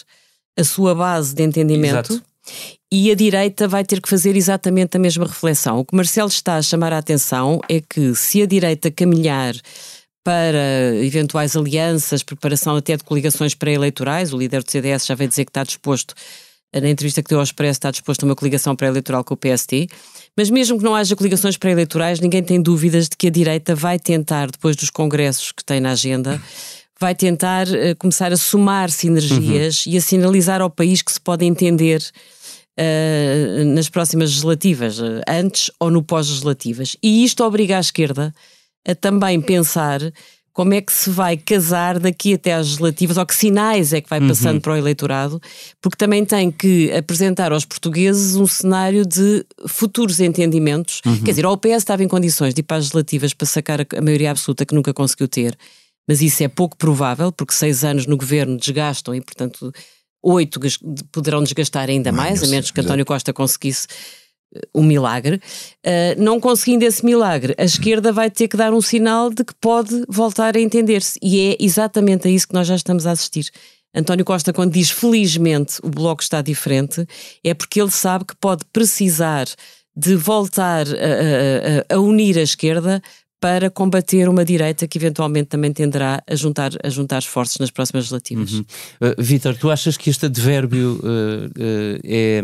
a 0.58 0.64
sua 0.64 0.94
base 0.94 1.34
de 1.34 1.42
entendimento 1.42 2.12
Exato. 2.12 2.24
e 2.90 3.10
a 3.10 3.14
direita 3.14 3.68
vai 3.68 3.84
ter 3.84 4.00
que 4.00 4.08
fazer 4.08 4.34
exatamente 4.36 4.96
a 4.96 5.00
mesma 5.00 5.26
reflexão. 5.26 5.78
O 5.78 5.84
que 5.84 5.94
Marcelo 5.94 6.28
está 6.28 6.56
a 6.56 6.62
chamar 6.62 6.92
a 6.92 6.98
atenção 6.98 7.60
é 7.68 7.80
que 7.80 8.14
se 8.14 8.42
a 8.42 8.46
direita 8.46 8.90
caminhar 8.90 9.54
para 10.24 10.94
eventuais 10.96 11.56
alianças, 11.56 12.22
preparação 12.22 12.76
até 12.76 12.96
de 12.96 13.04
coligações 13.04 13.54
pré-eleitorais, 13.54 14.32
o 14.32 14.38
líder 14.38 14.62
do 14.62 14.70
CDS 14.70 15.06
já 15.06 15.14
veio 15.14 15.28
dizer 15.28 15.44
que 15.44 15.50
está 15.50 15.62
disposto 15.62 16.14
na 16.72 16.88
entrevista 16.88 17.22
que 17.22 17.28
deu 17.28 17.38
ao 17.38 17.44
Expresso, 17.44 17.78
está 17.78 17.90
disposto 17.90 18.22
a 18.22 18.26
uma 18.26 18.34
coligação 18.34 18.76
pré-eleitoral 18.76 19.24
com 19.24 19.34
o 19.34 19.36
PST. 19.36 19.88
Mas 20.36 20.50
mesmo 20.50 20.78
que 20.78 20.84
não 20.84 20.94
haja 20.94 21.16
coligações 21.16 21.56
pré-eleitorais, 21.56 22.20
ninguém 22.20 22.42
tem 22.42 22.60
dúvidas 22.60 23.08
de 23.08 23.16
que 23.16 23.28
a 23.28 23.30
direita 23.30 23.74
vai 23.74 23.98
tentar, 23.98 24.50
depois 24.50 24.76
dos 24.76 24.90
congressos 24.90 25.50
que 25.50 25.64
tem 25.64 25.80
na 25.80 25.92
agenda, 25.92 26.40
vai 27.00 27.14
tentar 27.14 27.66
uh, 27.68 27.96
começar 27.98 28.32
a 28.32 28.36
somar 28.36 28.90
sinergias 28.90 29.86
uhum. 29.86 29.92
e 29.92 29.96
a 29.96 30.00
sinalizar 30.00 30.60
ao 30.60 30.68
país 30.68 31.00
que 31.00 31.12
se 31.12 31.20
pode 31.20 31.44
entender 31.44 32.02
uh, 32.78 33.64
nas 33.64 33.88
próximas 33.88 34.30
legislativas, 34.30 34.98
uh, 34.98 35.22
antes 35.26 35.70
ou 35.80 35.90
no 35.90 36.02
pós-legislativas. 36.02 36.96
E 37.02 37.24
isto 37.24 37.42
obriga 37.44 37.78
a 37.78 37.80
esquerda 37.80 38.34
a 38.86 38.94
também 38.94 39.40
pensar 39.40 40.00
como 40.58 40.74
é 40.74 40.80
que 40.80 40.92
se 40.92 41.08
vai 41.08 41.36
casar 41.36 42.00
daqui 42.00 42.34
até 42.34 42.52
às 42.52 42.66
legislativas, 42.66 43.16
ou 43.16 43.24
que 43.24 43.32
sinais 43.32 43.92
é 43.92 44.00
que 44.00 44.10
vai 44.10 44.20
passando 44.20 44.54
uhum. 44.54 44.60
para 44.60 44.72
o 44.72 44.76
eleitorado, 44.76 45.40
porque 45.80 45.96
também 45.96 46.24
tem 46.24 46.50
que 46.50 46.90
apresentar 46.90 47.52
aos 47.52 47.64
portugueses 47.64 48.34
um 48.34 48.44
cenário 48.44 49.06
de 49.06 49.46
futuros 49.68 50.18
entendimentos. 50.18 51.00
Uhum. 51.06 51.22
Quer 51.22 51.30
dizer, 51.30 51.46
ou 51.46 51.52
o 51.52 51.56
PS 51.56 51.76
estava 51.76 52.02
em 52.02 52.08
condições 52.08 52.54
de 52.54 52.58
ir 52.58 52.64
para 52.64 52.78
as 52.78 52.86
legislativas 52.86 53.32
para 53.32 53.46
sacar 53.46 53.82
a 53.82 54.00
maioria 54.02 54.32
absoluta 54.32 54.66
que 54.66 54.74
nunca 54.74 54.92
conseguiu 54.92 55.28
ter, 55.28 55.56
mas 56.08 56.20
isso 56.20 56.42
é 56.42 56.48
pouco 56.48 56.76
provável, 56.76 57.30
porque 57.30 57.54
seis 57.54 57.84
anos 57.84 58.04
no 58.06 58.16
governo 58.16 58.56
desgastam 58.56 59.14
e, 59.14 59.20
portanto, 59.20 59.72
oito 60.20 60.58
poderão 61.12 61.40
desgastar 61.40 61.88
ainda 61.88 62.10
mais, 62.10 62.42
a 62.42 62.48
menos 62.48 62.72
que 62.72 62.80
António 62.80 63.06
Costa 63.06 63.32
conseguisse 63.32 63.86
um 64.74 64.82
milagre. 64.82 65.40
Uh, 65.84 66.20
não 66.22 66.40
conseguindo 66.40 66.84
esse 66.84 67.04
milagre, 67.04 67.54
a 67.58 67.64
esquerda 67.64 68.12
vai 68.12 68.30
ter 68.30 68.48
que 68.48 68.56
dar 68.56 68.72
um 68.72 68.80
sinal 68.80 69.30
de 69.30 69.44
que 69.44 69.54
pode 69.60 70.04
voltar 70.08 70.56
a 70.56 70.60
entender-se. 70.60 71.18
E 71.22 71.50
é 71.50 71.56
exatamente 71.60 72.28
a 72.28 72.30
isso 72.30 72.48
que 72.48 72.54
nós 72.54 72.66
já 72.66 72.76
estamos 72.76 73.06
a 73.06 73.12
assistir. 73.12 73.50
António 73.94 74.24
Costa, 74.24 74.52
quando 74.52 74.72
diz 74.72 74.90
felizmente 74.90 75.80
o 75.82 75.88
bloco 75.88 76.22
está 76.22 76.42
diferente, 76.42 77.06
é 77.42 77.54
porque 77.54 77.80
ele 77.80 77.90
sabe 77.90 78.24
que 78.24 78.36
pode 78.36 78.64
precisar 78.72 79.46
de 79.96 80.14
voltar 80.14 80.86
a, 80.86 81.92
a, 81.92 81.96
a 81.96 81.98
unir 81.98 82.38
a 82.38 82.42
esquerda 82.42 83.02
para 83.40 83.70
combater 83.70 84.28
uma 84.28 84.44
direita 84.44 84.86
que 84.86 84.98
eventualmente 84.98 85.48
também 85.48 85.72
tenderá 85.72 86.22
a 86.26 86.34
juntar, 86.34 86.72
a 86.82 86.88
juntar 86.88 87.18
esforços 87.18 87.58
nas 87.58 87.70
próximas 87.70 88.04
legislativas. 88.04 88.52
Uhum. 88.52 88.64
Uh, 89.00 89.22
Vítor, 89.22 89.56
tu 89.56 89.70
achas 89.70 89.96
que 89.96 90.10
este 90.10 90.26
advérbio 90.26 91.00
uh, 91.02 91.46
uh, 91.46 92.00
é 92.04 92.42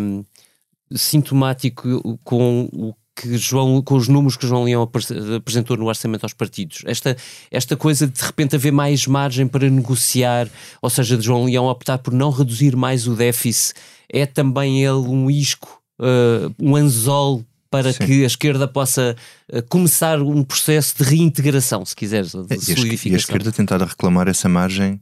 sintomático 0.94 2.18
com 2.24 2.68
o 2.72 2.94
que 3.14 3.37
João, 3.38 3.80
com 3.80 3.94
os 3.94 4.09
números 4.09 4.37
que 4.37 4.46
João 4.46 4.64
Leão 4.64 4.90
apresentou 5.37 5.76
no 5.76 5.87
orçamento 5.87 6.24
aos 6.24 6.33
partidos. 6.33 6.83
Esta, 6.85 7.16
esta 7.50 7.76
coisa 7.76 8.07
de 8.07 8.14
de 8.14 8.22
repente 8.24 8.57
haver 8.57 8.72
mais 8.72 9.07
margem 9.07 9.46
para 9.46 9.70
negociar, 9.70 10.48
ou 10.83 10.90
seja, 10.90 11.16
de 11.16 11.24
João 11.24 11.44
Leão 11.44 11.66
optar 11.66 11.98
por 11.98 12.12
não 12.12 12.30
reduzir 12.30 12.74
mais 12.74 13.07
o 13.07 13.14
déficit, 13.14 13.74
é 14.12 14.26
também 14.26 14.85
ele 14.85 15.09
um 15.09 15.30
isco, 15.30 15.80
uh, 16.00 16.52
um 16.59 16.74
anzol 16.74 17.44
para 17.70 17.92
Sim. 17.92 18.07
que 18.07 18.22
a 18.22 18.26
esquerda 18.26 18.66
possa 18.66 19.16
uh, 19.52 19.62
começar 19.68 20.20
um 20.20 20.42
processo 20.42 20.96
de 20.98 21.04
reintegração, 21.04 21.85
se 21.85 21.94
quiseres, 21.94 22.33
de 22.33 22.54
e 22.54 22.61
solidificação. 22.61 23.12
E 23.12 23.14
a 23.14 23.18
esquerda 23.18 23.52
tentar 23.52 23.80
reclamar 23.80 24.28
essa 24.28 24.48
margem, 24.48 25.00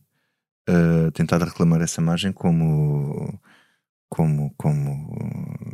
uh, 0.69 1.11
tentar 1.13 1.43
reclamar 1.43 1.81
essa 1.81 2.01
margem 2.01 2.33
como 2.33 3.39
como, 4.13 4.53
como 4.59 5.09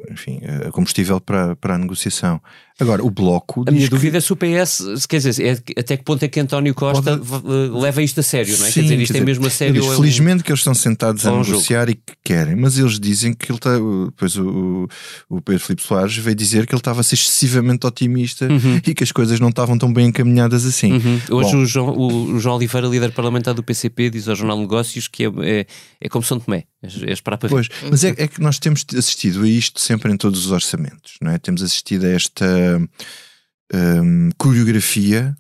enfim, 0.09 0.41
a 0.65 0.71
combustível 0.71 1.21
para, 1.21 1.57
para 1.57 1.75
a 1.75 1.79
negociação. 1.79 2.41
Agora, 2.81 3.05
o 3.05 3.11
Bloco. 3.11 3.65
A 3.67 3.73
minha 3.73 3.89
dúvida 3.89 4.19
é 4.19 4.21
se 4.21 4.33
o 4.33 4.37
PS, 4.37 5.07
quer 5.09 5.19
dizer, 5.19 5.45
é, 5.45 5.81
até 5.81 5.97
que 5.97 6.05
ponto 6.05 6.23
é 6.23 6.29
que 6.29 6.39
António 6.39 6.73
Costa 6.75 7.19
pode... 7.19 7.47
leva 7.73 8.01
isto 8.01 8.21
a 8.21 8.23
sério, 8.23 8.57
não 8.57 8.67
é? 8.67 8.71
Sim, 8.71 8.75
quer 8.75 8.83
dizer, 8.83 9.01
isto 9.01 9.13
quer 9.15 9.19
é 9.19 9.25
mesmo 9.25 9.47
a 9.47 9.51
sério. 9.51 9.83
Eles, 9.83 9.97
felizmente 9.97 10.45
que 10.45 10.53
eles 10.53 10.61
estão 10.61 10.75
sentados 10.75 11.27
a 11.27 11.33
negociar 11.33 11.81
jogo. 11.81 11.91
e 11.91 11.95
que 11.97 12.13
querem, 12.23 12.55
mas 12.55 12.79
eles 12.79 13.01
dizem 13.01 13.35
que 13.35 13.51
ele 13.51 13.59
está. 13.59 13.73
Depois 14.07 14.37
o, 14.37 14.89
o 15.29 15.41
Pedro 15.41 15.65
Filipe 15.65 15.83
Soares 15.83 16.17
veio 16.17 16.37
dizer 16.37 16.67
que 16.67 16.75
ele 16.75 16.81
estava 16.81 17.01
a 17.01 17.03
ser 17.03 17.17
excessivamente 17.17 17.85
otimista 17.85 18.47
uhum. 18.47 18.81
e 18.87 18.95
que 18.95 19.03
as 19.03 19.11
coisas 19.11 19.41
não 19.41 19.49
estavam 19.49 19.77
tão 19.77 19.93
bem 19.93 20.07
encaminhadas 20.07 20.65
assim. 20.65 20.93
Uhum. 20.93 21.21
Hoje 21.31 21.57
o 21.57 21.67
João, 21.67 21.89
o, 21.89 22.35
o 22.35 22.39
João, 22.39 22.55
Oliveira, 22.55 22.87
líder 22.87 23.11
parlamentar 23.11 23.55
do 23.55 23.63
PCP, 23.63 24.11
diz 24.11 24.29
ao 24.29 24.37
Jornal 24.37 24.59
Negócios 24.59 25.09
que 25.09 25.25
é, 25.25 25.33
é, 25.43 25.67
é 26.01 26.09
como 26.09 26.25
São 26.25 26.39
Tomé. 26.39 26.65
É 26.81 27.13
esperar 27.13 27.39
para 27.39 27.49
ver. 27.49 27.55
Pois, 27.55 27.69
mas 27.91 28.05
é, 28.05 28.15
é 28.17 28.29
que 28.29 28.41
nós 28.41 28.61
temos 28.61 28.85
assistido 28.97 29.43
a 29.43 29.49
isto 29.49 29.81
sempre 29.81 30.13
em 30.13 30.17
todos 30.17 30.47
os 30.47 30.53
orçamentos, 30.53 31.15
não 31.21 31.33
é? 31.33 31.39
Temos 31.39 31.61
assistido 31.61 32.07
a 32.07 32.11
esta 32.11 32.47
um, 32.77 34.31
coreografia 34.37 35.37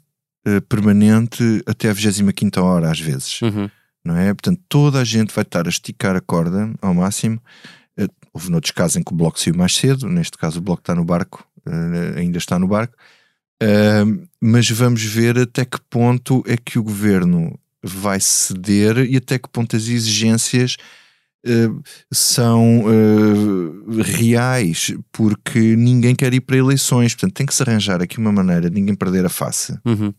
uh, 0.47 0.61
permanente 0.63 1.63
até 1.67 1.91
a 1.91 1.93
25 1.93 2.61
hora, 2.61 2.91
às 2.91 3.01
vezes. 3.01 3.41
Uhum. 3.43 3.71
Não 4.05 4.17
é? 4.17 4.33
Portanto, 4.33 4.61
toda 4.69 5.01
a 5.01 5.05
gente 5.05 5.35
vai 5.35 5.43
estar 5.43 5.67
a 5.67 5.71
esticar 5.71 6.17
a 6.17 6.21
corda 6.21 6.73
ao 6.81 6.95
máximo. 6.95 7.41
Uh, 7.99 8.09
houve 8.33 8.51
noutros 8.51 8.73
casos 8.73 8.97
em 8.97 9.03
que 9.03 9.13
o 9.13 9.17
bloco 9.17 9.39
saiu 9.39 9.57
mais 9.57 9.75
cedo, 9.75 10.09
neste 10.09 10.37
caso 10.39 10.59
o 10.59 10.63
bloco 10.63 10.81
está 10.81 10.95
no 10.95 11.05
barco, 11.05 11.47
uh, 11.67 12.19
ainda 12.19 12.39
está 12.39 12.59
no 12.59 12.69
barco. 12.69 12.97
Mas 14.41 14.71
vamos 14.71 15.03
ver 15.03 15.37
até 15.37 15.65
que 15.65 15.81
ponto 15.91 16.45
é 16.47 16.57
que 16.57 16.79
o 16.79 16.83
governo 16.83 17.59
vai 17.83 18.21
ceder 18.21 18.99
e 18.99 19.17
até 19.17 19.37
que 19.37 19.49
ponto 19.49 19.75
as 19.75 19.89
exigências 19.89 20.77
uh, 21.47 21.83
são 22.13 22.85
uh, 22.85 24.03
reais, 24.03 24.95
porque 25.13 25.77
ninguém 25.77 26.15
quer 26.15 26.33
ir 26.35 26.41
para 26.41 26.57
eleições, 26.57 27.15
portanto 27.15 27.35
tem 27.35 27.47
que 27.47 27.55
se 27.55 27.63
arranjar 27.63 28.03
aqui 28.03 28.19
uma 28.19 28.33
maneira 28.33 28.69
de 28.69 28.75
ninguém 28.75 28.95
perder 28.95 29.25
a 29.27 29.29
face. 29.29 29.79
Uhum. 29.85 30.13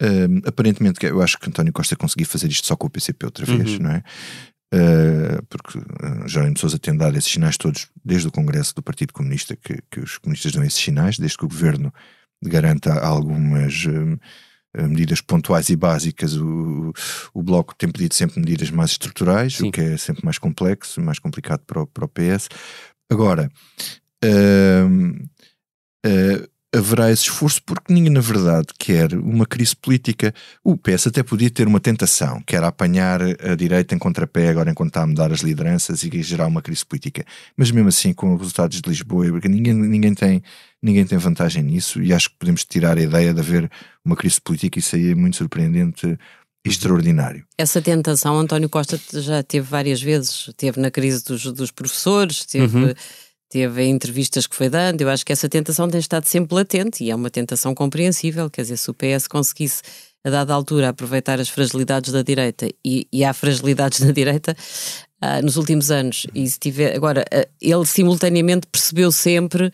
Uh, 0.00 0.46
aparentemente, 0.46 1.04
eu 1.04 1.20
acho 1.20 1.38
que 1.38 1.48
António 1.48 1.72
Costa 1.72 1.96
conseguiu 1.96 2.26
fazer 2.26 2.48
isto 2.48 2.66
só 2.66 2.76
com 2.76 2.86
o 2.86 2.90
PCP 2.90 3.26
outra 3.26 3.44
vez, 3.44 3.72
uhum. 3.72 3.78
não 3.80 3.90
é? 3.90 4.02
Uh, 4.74 5.42
porque 5.48 5.78
uh, 5.78 6.28
Jerónimo 6.28 6.58
Sousa 6.58 6.78
tem 6.78 6.94
dado 6.94 7.16
esses 7.16 7.32
sinais 7.32 7.56
todos 7.56 7.88
desde 8.04 8.28
o 8.28 8.30
Congresso 8.30 8.74
do 8.74 8.82
Partido 8.82 9.14
Comunista 9.14 9.56
que, 9.56 9.78
que 9.90 10.00
os 10.00 10.18
comunistas 10.18 10.52
dão 10.52 10.62
esses 10.62 10.78
sinais, 10.78 11.18
desde 11.18 11.38
que 11.38 11.44
o 11.46 11.48
governo 11.48 11.92
garanta 12.42 13.00
algumas 13.00 13.84
eh, 13.86 14.18
medidas 14.82 15.20
pontuais 15.20 15.68
e 15.68 15.76
básicas, 15.76 16.36
o, 16.36 16.92
o 17.34 17.42
Bloco 17.42 17.74
tem 17.74 17.90
pedido 17.90 18.14
sempre 18.14 18.40
medidas 18.40 18.70
mais 18.70 18.92
estruturais, 18.92 19.56
Sim. 19.56 19.68
o 19.68 19.72
que 19.72 19.80
é 19.80 19.96
sempre 19.96 20.24
mais 20.24 20.38
complexo, 20.38 21.00
mais 21.00 21.18
complicado 21.18 21.60
para 21.66 21.82
o, 21.82 21.86
para 21.86 22.04
o 22.04 22.08
PS. 22.08 22.48
Agora, 23.10 23.50
uh, 24.24 24.88
uh, 26.06 26.48
haverá 26.74 27.10
esse 27.10 27.22
esforço 27.22 27.62
porque 27.62 27.92
ninguém, 27.92 28.12
na 28.12 28.20
verdade, 28.20 28.68
quer 28.78 29.14
uma 29.14 29.46
crise 29.46 29.74
política. 29.74 30.34
O 30.62 30.76
PS 30.76 31.06
até 31.06 31.22
podia 31.22 31.50
ter 31.50 31.66
uma 31.66 31.80
tentação, 31.80 32.42
que 32.46 32.54
era 32.54 32.68
apanhar 32.68 33.20
a 33.22 33.54
direita 33.54 33.94
em 33.94 33.98
contrapé, 33.98 34.48
agora 34.48 34.70
enquanto 34.70 34.90
está 34.90 35.02
a 35.02 35.06
mudar 35.06 35.32
as 35.32 35.40
lideranças 35.40 36.02
e 36.02 36.22
gerar 36.22 36.46
uma 36.46 36.60
crise 36.60 36.84
política. 36.84 37.24
Mas 37.56 37.70
mesmo 37.70 37.88
assim, 37.88 38.12
com 38.12 38.34
os 38.34 38.40
resultados 38.40 38.80
de 38.80 38.88
Lisboa, 38.88 39.24
ninguém, 39.44 39.74
ninguém, 39.74 40.14
tem, 40.14 40.42
ninguém 40.82 41.06
tem 41.06 41.18
vantagem 41.18 41.62
nisso 41.62 42.02
e 42.02 42.12
acho 42.12 42.30
que 42.30 42.36
podemos 42.38 42.64
tirar 42.64 42.98
a 42.98 43.02
ideia 43.02 43.32
de 43.32 43.40
haver 43.40 43.70
uma 44.04 44.16
crise 44.16 44.40
política 44.40 44.78
e 44.78 44.80
isso 44.80 44.94
aí 44.94 45.12
é 45.12 45.14
muito 45.14 45.36
surpreendente 45.36 46.18
extraordinário. 46.64 47.46
Essa 47.56 47.80
tentação 47.80 48.38
António 48.38 48.68
Costa 48.68 49.00
já 49.14 49.42
teve 49.42 49.66
várias 49.66 50.02
vezes, 50.02 50.50
teve 50.56 50.78
na 50.78 50.90
crise 50.90 51.24
dos, 51.24 51.44
dos 51.44 51.70
professores, 51.70 52.44
teve... 52.44 52.76
Uhum 52.76 52.94
teve 53.48 53.86
entrevistas 53.86 54.46
que 54.46 54.54
foi 54.54 54.68
dando, 54.68 55.00
eu 55.00 55.08
acho 55.08 55.24
que 55.24 55.32
essa 55.32 55.48
tentação 55.48 55.88
tem 55.88 56.00
estado 56.00 56.26
sempre 56.26 56.54
latente 56.54 57.02
e 57.02 57.10
é 57.10 57.14
uma 57.14 57.30
tentação 57.30 57.74
compreensível, 57.74 58.50
quer 58.50 58.62
dizer, 58.62 58.76
se 58.76 58.90
o 58.90 58.94
PS 58.94 59.26
conseguisse 59.26 59.82
a 60.24 60.30
dada 60.30 60.52
altura 60.52 60.90
aproveitar 60.90 61.40
as 61.40 61.48
fragilidades 61.48 62.12
da 62.12 62.22
direita 62.22 62.68
e, 62.84 63.06
e 63.12 63.24
há 63.24 63.32
fragilidades 63.32 64.00
na 64.04 64.12
direita 64.12 64.56
uh, 65.22 65.44
nos 65.44 65.56
últimos 65.56 65.90
anos. 65.90 66.26
E 66.34 66.46
se 66.48 66.58
tiver, 66.58 66.94
agora 66.94 67.24
uh, 67.32 67.48
ele 67.60 67.86
simultaneamente 67.86 68.66
percebeu 68.66 69.10
sempre 69.10 69.72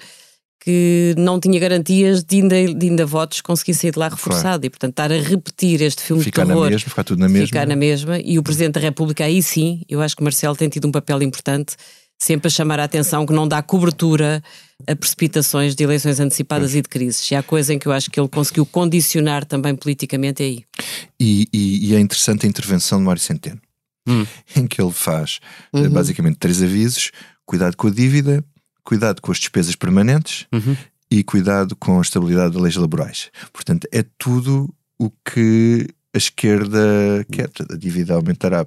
que 0.61 1.15
não 1.19 1.39
tinha 1.39 1.61
garantias 1.61 2.25
de 2.25 2.37
ainda, 2.37 2.75
de 2.75 2.87
ainda 2.89 3.05
votos 3.05 3.43
conseguir 3.43 3.75
sair 3.75 3.91
de 3.91 3.99
lá 3.99 4.09
reforçado. 4.09 4.61
Claro. 4.61 4.67
e 4.67 4.71
portanto 4.71 4.93
estar 4.93 5.13
a 5.13 5.21
repetir 5.21 5.83
este 5.83 6.03
filme 6.03 6.23
ficar 6.23 6.45
de 6.45 6.49
terror 6.49 6.65
na 6.65 6.71
mesma, 6.71 6.89
ficar 6.89 7.05
tudo 7.05 7.19
na 7.19 7.29
mesma. 7.29 7.47
ficar 7.47 7.67
na 7.67 7.77
mesma. 7.77 8.19
E 8.19 8.39
o 8.39 8.43
Presidente 8.43 8.75
da 8.75 8.81
República 8.81 9.25
aí 9.25 9.43
sim, 9.43 9.83
eu 9.89 10.01
acho 10.01 10.17
que 10.17 10.23
Marcelo 10.23 10.57
tem 10.57 10.69
tido 10.71 10.89
um 10.89 10.93
papel 10.93 11.23
importante 11.23 11.77
sempre 12.25 12.49
a 12.49 12.51
chamar 12.51 12.81
a 12.81 12.85
atenção 12.85 13.27
que 13.27 13.33
não 13.33 13.47
dá 13.47 13.63
cobertura 13.63 14.43
a 14.87 14.97
precipitações 14.97 15.75
de 15.75 15.85
eleições 15.85 16.19
antecipadas 16.21 16.75
e 16.75 16.83
de 16.83 16.89
crises. 16.89 17.31
E 17.31 17.35
há 17.35 17.43
coisa 17.43 17.73
em 17.75 17.79
que 17.79 17.87
eu 17.87 17.93
acho 17.93 18.11
que 18.11 18.19
ele 18.19 18.29
conseguiu 18.29 18.67
condicionar 18.67 19.45
também 19.45 19.75
politicamente 19.77 20.43
é 20.43 20.47
aí. 20.47 20.65
E, 21.21 21.47
e, 21.53 21.91
e 21.91 21.95
é 21.95 22.01
interessante 22.01 22.47
a 22.47 22.49
intervenção 22.49 22.99
de 22.99 23.05
Mário 23.05 23.21
Centeno, 23.23 23.61
Hum. 24.07 24.27
em 24.57 24.67
que 24.67 24.81
ele 24.83 24.93
faz 24.93 25.41
eh, 25.73 25.89
basicamente 25.89 26.37
três 26.39 26.63
avisos: 26.63 27.11
cuidado 27.47 27.77
com 27.77 27.87
a 27.87 27.91
dívida, 27.91 28.45
cuidado 28.83 29.23
com 29.23 29.31
as 29.33 29.39
despesas 29.39 29.75
permanentes 29.77 30.47
Uhum. 30.53 30.77
e 31.11 31.23
cuidado 31.25 31.75
com 31.77 31.99
a 31.99 32.03
estabilidade 32.03 32.53
das 32.55 32.63
leis 32.63 32.77
laborais. 32.77 33.31
Portanto, 33.53 33.87
é 33.93 34.05
tudo 34.19 34.75
o 34.99 35.11
que 35.25 35.87
a 36.15 36.19
esquerda 36.19 36.79
quer. 37.33 37.51
A 37.71 37.77
dívida 37.77 38.15
aumentará 38.15 38.67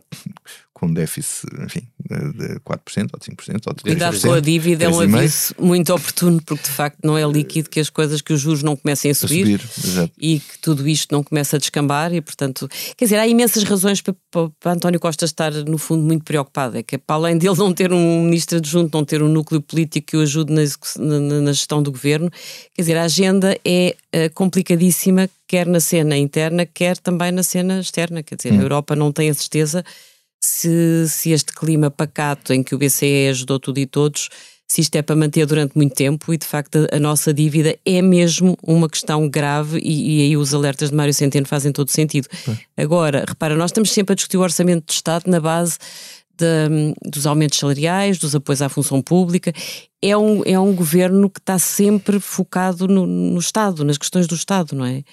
com 0.77 0.93
déficit, 0.93 1.47
enfim, 1.65 1.87
de 2.07 2.17
de 2.33 2.59
4% 2.59 3.09
ou 3.11 3.19
de 3.19 3.25
5% 3.25 3.61
ou 3.65 3.73
de 3.73 3.81
3%. 3.81 3.83
Cuidado 3.83 4.21
com 4.21 4.31
a 4.33 4.39
dívida 4.39 4.85
é 4.85 4.89
um 4.89 4.91
3,5%. 4.91 5.15
aviso 5.17 5.55
muito 5.57 5.91
oportuno, 5.91 6.39
porque 6.45 6.63
de 6.65 6.69
facto 6.69 6.99
não 7.03 7.17
é 7.17 7.25
líquido 7.27 7.67
que 7.67 7.79
as 7.79 7.89
coisas, 7.89 8.21
que 8.21 8.31
os 8.31 8.39
juros 8.39 8.61
não 8.61 8.75
comecem 8.75 9.09
a 9.09 9.11
a 9.11 9.15
subir. 9.15 9.59
subir. 9.59 9.89
Exato. 9.89 10.13
e 10.19 10.39
que 10.39 10.59
tudo 10.59 10.87
isto 10.87 11.11
não 11.11 11.23
começa 11.23 11.55
a 11.55 11.59
descambar 11.59 12.13
e, 12.13 12.21
portanto, 12.21 12.69
quer 12.95 13.05
dizer, 13.05 13.17
há 13.17 13.27
imensas 13.27 13.63
razões 13.63 14.01
para, 14.01 14.13
para, 14.31 14.71
António 14.71 14.99
Costa 14.99 15.25
estar, 15.25 15.51
no 15.51 15.79
fundo, 15.79 16.03
muito 16.03 16.23
preocupado. 16.23 16.77
É 16.77 16.83
que, 16.83 16.95
para 16.99 17.15
além 17.15 17.39
dele 17.39 17.57
não 17.57 17.73
ter 17.73 17.91
um 17.91 18.21
ministro 18.21 18.57
adjunto, 18.59 18.95
não 18.95 19.03
ter 19.03 19.23
um 19.23 19.27
núcleo 19.27 19.59
político 19.59 20.07
que 20.11 20.17
o 20.17 20.21
ajude 20.21 20.53
na, 20.53 20.61
na- 21.41 21.51
gestão 21.53 21.81
do 21.81 21.91
governo, 21.91 22.29
quer 22.75 22.83
dizer, 22.83 22.97
a 22.97 23.03
agenda 23.03 23.57
é 23.65 23.95
eh, 24.11 24.29
complicadíssima, 24.29 25.27
quer 25.47 25.65
na 25.65 25.79
cena 25.79 26.15
interna, 26.15 26.67
quer 26.67 26.97
também 26.97 27.31
na 27.31 27.41
cena 27.41 27.79
externa. 27.79 28.21
Quer 28.21 28.35
dizer, 28.35 28.51
a 28.53 28.61
Europa 28.61 28.95
não 28.95 29.11
tem 29.11 29.29
a 29.29 29.33
certeza 29.33 29.83
se, 30.47 31.07
se 31.09 31.31
este 31.31 31.53
clima 31.53 31.91
pacato 31.91 32.53
em 32.53 32.63
que 32.63 32.73
o 32.73 32.77
BCE 32.77 33.27
ajudou 33.29 33.59
tudo 33.59 33.79
e 33.79 33.85
todos, 33.85 34.29
se 34.67 34.81
isto 34.81 34.95
é 34.95 35.01
para 35.01 35.15
manter 35.15 35.45
durante 35.45 35.75
muito 35.75 35.93
tempo 35.93 36.33
e 36.33 36.37
de 36.37 36.45
facto 36.45 36.87
a, 36.91 36.99
nossa 36.99 37.33
dívida 37.33 37.77
é 37.85 38.01
mesmo 38.01 38.57
uma 38.61 38.89
questão 38.89 39.29
grave 39.29 39.79
e, 39.79 40.19
e 40.19 40.21
aí 40.23 40.37
os 40.37 40.53
alertas 40.53 40.89
de 40.89 40.95
Mário 40.95 41.13
Centeno 41.13 41.45
fazem 41.45 41.71
todo 41.71 41.89
sentido. 41.89 42.27
Agora, 42.75 43.23
repara, 43.27 43.55
nós 43.55 43.71
estamos 43.71 43.91
sempre 43.91 44.13
a 44.13 44.15
discutir 44.15 44.37
o 44.37 44.41
orçamento 44.41 44.85
do 44.87 44.91
Estado 44.91 45.29
na 45.29 45.39
base 45.39 45.77
de- 46.37 46.93
dos 47.09 47.25
aumentos 47.25 47.57
salariais, 47.59 48.17
dos 48.17 48.35
apoios 48.35 48.61
à 48.61 48.69
função 48.69 49.01
pública. 49.01 49.51
É 50.01 50.15
um, 50.17 50.43
é 50.45 50.59
um 50.59 50.73
governo 50.75 51.29
que 51.29 51.39
está 51.39 51.57
sempre 51.57 52.19
focado 52.19 52.87
no, 52.87 53.05
no 53.05 53.39
Estado, 53.39 53.83
nas 53.83 53.97
questões 53.97 54.27
do 54.27 54.35
Estado, 54.35 54.75
não 54.75 54.85
é? 54.85 55.03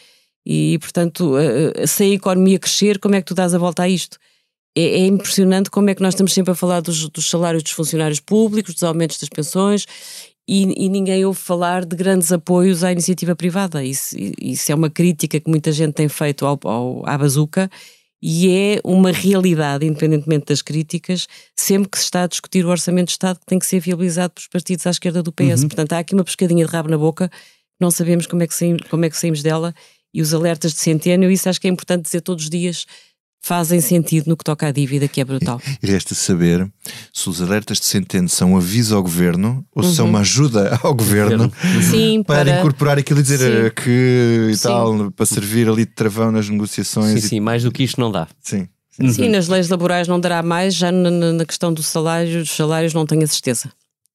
E, 0.47 0.79
portanto, 0.79 1.38
eh, 1.38 1.73
eh, 1.77 1.87
se 1.87 2.03
a 2.03 2.07
economia 2.09 2.59
crescer, 2.59 2.99
como 2.99 3.14
é 3.14 3.20
que 3.20 3.27
tu 3.27 3.35
dás 3.35 3.55
a 3.55 3.59
volta 3.59 3.85
a 3.85 3.88
isto? 3.88 4.18
É, 4.76 4.82
é 4.82 5.06
impressionante 5.06 5.70
como 5.70 5.90
é 5.90 5.94
que 5.94 6.02
nós 6.02 6.14
estamos 6.14 6.32
sempre 6.32 6.52
a 6.52 6.54
falar 6.54 6.80
dos, 6.80 7.08
dos 7.08 7.28
salários 7.28 7.62
dos 7.62 7.72
funcionários 7.72 8.20
públicos, 8.20 8.74
dos 8.74 8.82
aumentos 8.82 9.18
das 9.18 9.28
pensões, 9.28 9.87
e, 10.46 10.84
e 10.84 10.88
ninguém 10.88 11.24
ouve 11.24 11.38
falar 11.38 11.84
de 11.84 11.96
grandes 11.96 12.30
apoios 12.30 12.84
à 12.84 12.92
iniciativa 12.92 13.34
privada. 13.34 13.82
Isso, 13.82 14.14
isso 14.40 14.70
é 14.70 14.74
uma 14.74 14.90
crítica 14.90 15.40
que 15.40 15.48
muita 15.48 15.72
gente 15.72 15.94
tem 15.94 16.08
feito 16.08 16.44
ao, 16.44 16.58
ao, 16.64 17.08
à 17.08 17.16
bazuca 17.16 17.70
e 18.26 18.50
é 18.50 18.80
uma 18.82 19.10
realidade, 19.10 19.84
independentemente 19.87 20.46
das 20.46 20.62
críticas, 20.62 21.26
sempre 21.54 21.90
que 21.90 21.98
se 21.98 22.04
está 22.04 22.22
a 22.22 22.26
discutir 22.26 22.64
o 22.64 22.70
orçamento 22.70 23.08
de 23.08 23.12
Estado 23.12 23.38
que 23.38 23.46
tem 23.46 23.58
que 23.58 23.66
ser 23.66 23.80
viabilizado 23.80 24.32
pelos 24.34 24.48
partidos 24.48 24.87
à 24.87 24.90
esquerda 24.90 25.22
do 25.22 25.30
PS. 25.30 25.60
Portanto, 25.64 25.92
há 25.92 25.98
aqui 25.98 26.14
uma 26.14 26.24
pescadinha 26.24 26.64
de 26.64 26.72
rabo 26.72 26.88
na 26.88 26.96
boca, 26.96 27.30
não 27.78 27.90
sabemos 27.90 28.26
como 28.26 28.42
é 28.42 28.46
que 28.46 28.54
saímos, 28.54 28.82
como 28.88 29.04
é 29.04 29.10
que 29.10 29.16
saímos 29.16 29.42
dela 29.42 29.74
e 30.12 30.22
os 30.22 30.32
alertas 30.32 30.72
de 30.72 30.80
centênio, 30.80 31.30
isso 31.30 31.48
acho 31.48 31.60
que 31.60 31.66
é 31.66 31.70
importante 31.70 32.04
dizer 32.04 32.20
todos 32.20 32.44
os 32.44 32.50
dias, 32.50 32.87
fazem 33.46 33.78
sentido 33.78 34.26
no 34.26 34.38
que 34.38 34.42
toca 34.42 34.66
à 34.66 34.72
dívida, 34.72 35.07
que 35.07 35.20
é 35.20 35.24
brutal. 35.24 35.61
E 35.83 35.87
resta 35.87 36.14
saber 36.14 36.66
se 37.12 37.28
os 37.28 37.42
alertas 37.42 37.78
de 37.78 37.85
centeno 37.85 38.26
são 38.26 38.52
um 38.52 38.57
aviso 38.57 38.96
ao 38.96 39.02
governo 39.02 39.62
ou 39.74 39.83
se 39.83 39.90
Uhum. 39.90 39.94
são 39.96 40.07
uma 40.09 40.20
ajuda 40.20 40.80
ao 40.83 40.94
governo 40.94 41.52
Sim, 41.90 42.22
para, 42.22 42.42
para, 42.46 42.59
incorporar 42.59 42.96
aquilo 42.98 43.20
e 43.20 43.22
dizer 43.22 43.38
Sim. 43.38 43.66
eh, 43.66 43.70
que 43.70 44.48
e 44.50 44.57
Sim. 44.57 44.62
tal, 44.62 45.11
para 45.11 45.26
servir 45.26 45.68
ali 45.68 45.85
de 45.85 45.92
travão 45.92 46.33
nas 46.33 46.48
negociações. 46.48 47.20
Sim, 47.20 47.26
e- 47.26 47.28
sim, 47.28 47.40
mais 47.40 47.62
do 47.62 47.70
que 47.70 47.83
isto 47.83 48.00
não 48.00 48.11
dá. 48.11 48.26
sim. 48.40 48.66
Sim, 49.12 49.28
nas 49.28 49.48
leis 49.48 49.68
laborais 49.68 50.07
não 50.09 50.20
dará 50.20 50.40
mais, 50.40 50.72
já 50.72 50.90
na, 50.92 51.11
na- 51.11 51.33
na 51.33 51.44
questão 51.44 51.72
do 51.74 51.83
salário, 51.83 52.38
dos 52.38 52.50
salários 52.52 52.94
não 52.94 53.04
tenho 53.04 53.24
a 53.24 53.26
certeza. 53.26 53.70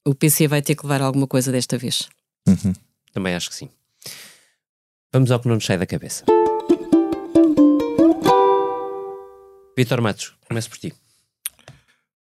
O 0.06 0.14
PC 0.14 0.48
vai 0.48 0.62
ter 0.62 0.74
que 0.74 0.82
levar 0.84 1.02
alguma 1.02 1.26
coisa 1.26 1.52
desta 1.52 1.76
vez. 1.78 2.08
Uhum. 2.48 2.72
Também 3.12 3.34
acho 3.34 3.50
que 3.50 3.54
sim. 3.54 3.68
Vamos 5.12 5.30
ao 5.30 5.38
que 5.38 5.46
não 5.48 5.56
nos 5.56 5.66
sai 5.66 5.76
da 5.76 5.86
cabeça. 5.86 6.24
Vitor 9.80 10.02
Matos, 10.02 10.34
começo 10.46 10.68
por 10.68 10.76
ti. 10.76 10.92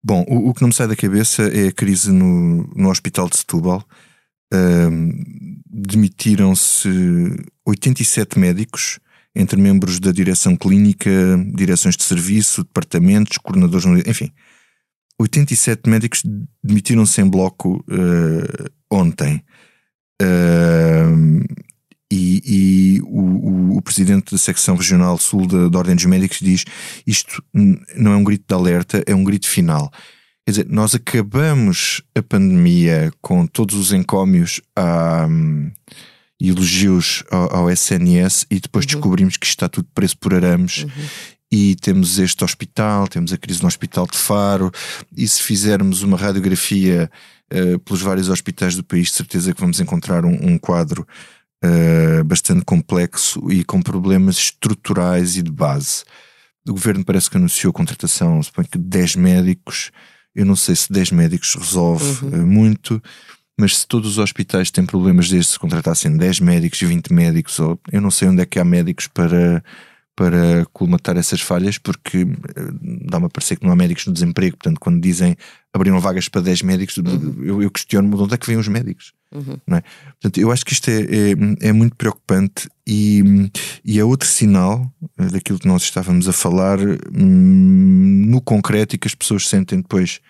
Bom, 0.02 0.24
o, 0.26 0.48
o 0.48 0.54
que 0.54 0.62
não 0.62 0.68
me 0.68 0.74
sai 0.74 0.88
da 0.88 0.96
cabeça 0.96 1.42
é 1.42 1.68
a 1.68 1.72
crise 1.72 2.10
no, 2.10 2.66
no 2.74 2.88
Hospital 2.88 3.28
de 3.28 3.36
Setúbal. 3.36 3.86
Ahm, 4.50 5.10
Demitiram-se 5.66 6.88
87 7.66 8.38
médicos, 8.38 8.98
entre 9.34 9.60
membros 9.60 10.00
da 10.00 10.12
direção 10.12 10.56
clínica, 10.56 11.10
direções 11.54 11.94
de 11.94 12.04
serviço, 12.04 12.64
departamentos, 12.64 13.36
coordenadores, 13.36 13.84
enfim. 14.06 14.32
87 15.20 15.90
médicos 15.90 16.22
demitiram-se 16.64 17.20
em 17.20 17.28
bloco 17.28 17.84
eh, 17.90 18.70
ontem. 18.90 19.44
E 22.14 22.96
e 22.96 23.01
o, 23.03 23.77
o- 23.77 23.83
presidente 23.83 24.33
da 24.33 24.38
secção 24.38 24.77
regional 24.77 25.18
sul 25.18 25.46
da, 25.46 25.68
da 25.68 25.79
Ordem 25.79 25.94
dos 25.96 26.05
Médicos 26.05 26.38
diz 26.40 26.64
isto 27.07 27.42
não 27.96 28.12
é 28.12 28.16
um 28.16 28.25
grito 28.25 28.44
de 28.48 28.55
alerta, 28.55 29.03
é 29.07 29.14
um 29.14 29.25
grito 29.25 29.48
final. 29.48 29.90
Quer 30.44 30.51
dizer, 30.53 30.66
nós 30.68 30.94
acabamos 30.94 32.03
a 32.16 32.22
pandemia 32.22 33.12
com 33.20 33.46
todos 33.46 33.75
os 33.77 33.92
encómios 33.92 34.61
a, 34.77 35.27
e 36.40 36.48
elogios 36.48 37.22
ao, 37.31 37.57
ao 37.57 37.70
SNS 37.70 38.46
e 38.51 38.59
depois 38.61 38.85
descobrimos 38.87 39.37
que 39.37 39.46
está 39.46 39.68
tudo 39.68 39.88
preso 39.94 40.16
por 40.18 40.35
arames. 40.35 40.85
E 41.55 41.77
temos 41.77 42.18
este 42.18 42.42
hospital, 42.42 43.07
temos 43.07 43.33
a 43.33 43.37
crise 43.37 43.61
no 43.62 43.68
hospital 43.68 44.07
de 44.11 44.16
Faro. 44.16 44.70
E 45.16 45.29
se 45.29 45.42
fizermos 45.42 46.03
uma 46.03 46.16
radiografia 46.16 47.11
eh, 47.51 47.79
pelos 47.85 48.01
vários 48.01 48.29
hospitais 48.31 48.75
do 48.75 48.83
país, 48.83 49.09
de 49.09 49.14
certeza 49.14 49.53
que 49.53 49.61
vamos 49.61 49.79
encontrar 49.79 50.25
um, 50.25 50.35
um 50.42 50.59
quadro 50.59 51.07
eh, 51.64 52.25
bastante 52.25 52.64
complexo 52.64 53.48
e 53.48 53.62
com 53.62 53.81
problemas 53.81 54.37
estruturais 54.37 55.37
e 55.37 55.42
de 55.42 55.53
base. 55.53 56.03
O 56.68 56.72
governo 56.72 57.05
parece 57.05 57.31
que 57.31 57.37
anunciou 57.37 57.70
a 57.70 57.75
contratação, 57.75 58.42
suponho 58.42 58.66
que 58.68 58.79
de 58.79 58.85
10 58.85 59.14
médicos. 59.14 59.92
Eu 60.35 60.44
não 60.44 60.57
sei 60.57 60.75
se 60.75 60.92
10 60.92 61.12
médicos 61.12 61.55
resolve 61.55 62.27
eh, 62.33 62.37
muito, 62.38 63.01
mas 63.57 63.79
se 63.79 63.87
todos 63.87 64.12
os 64.12 64.18
hospitais 64.18 64.72
têm 64.72 64.85
problemas 64.85 65.31
destes, 65.31 65.53
se 65.53 65.59
contratassem 65.61 66.16
10 66.16 66.40
médicos 66.40 66.83
e 66.83 66.87
20 66.87 67.12
médicos, 67.12 67.61
ou, 67.61 67.79
eu 67.92 68.01
não 68.01 68.11
sei 68.11 68.27
onde 68.27 68.42
é 68.42 68.46
que 68.46 68.59
há 68.59 68.64
médicos 68.64 69.07
para, 69.07 69.62
para 70.16 70.66
colmatar 70.72 71.16
essas 71.16 71.40
falhas, 71.40 71.79
porque 71.79 72.27
eh, 72.57 73.07
dá-me 73.09 73.27
a 73.27 73.29
parecer 73.29 73.55
que 73.55 73.64
não 73.64 73.72
há 73.72 73.77
médicos 73.77 74.07
no 74.07 74.12
desemprego. 74.12 74.57
Portanto, 74.57 74.81
quando 74.81 75.01
dizem 75.01 75.37
abriram 75.72 76.01
vagas 76.01 76.29
para 76.29 76.40
10 76.40 76.62
médicos, 76.62 76.96
eu, 77.40 77.62
eu 77.62 77.70
questiono-me 77.70 78.16
de 78.16 78.22
onde 78.22 78.35
é 78.35 78.37
que 78.37 78.48
vêm 78.48 78.57
os 78.57 78.66
médicos. 78.66 79.12
Não 79.66 79.78
é? 79.78 79.82
Portanto, 80.20 80.38
eu 80.38 80.50
acho 80.52 80.64
que 80.64 80.72
isto 80.72 80.88
é, 80.88 81.00
é, 81.02 81.68
é 81.68 81.72
muito 81.72 81.96
preocupante 81.96 82.68
e, 82.86 83.22
e 83.84 83.98
é 83.98 84.04
outro 84.04 84.28
sinal 84.28 84.92
eh, 85.18 85.26
daquilo 85.26 85.58
que 85.58 85.66
nós 85.68 85.82
estávamos 85.82 86.28
a 86.28 86.32
falar 86.32 86.78
hum, 86.80 88.26
no 88.28 88.40
concreto 88.40 88.94
e 88.94 88.98
que 88.98 89.06
as 89.08 89.14
pessoas 89.14 89.48
sentem 89.48 89.80
depois 89.80 90.20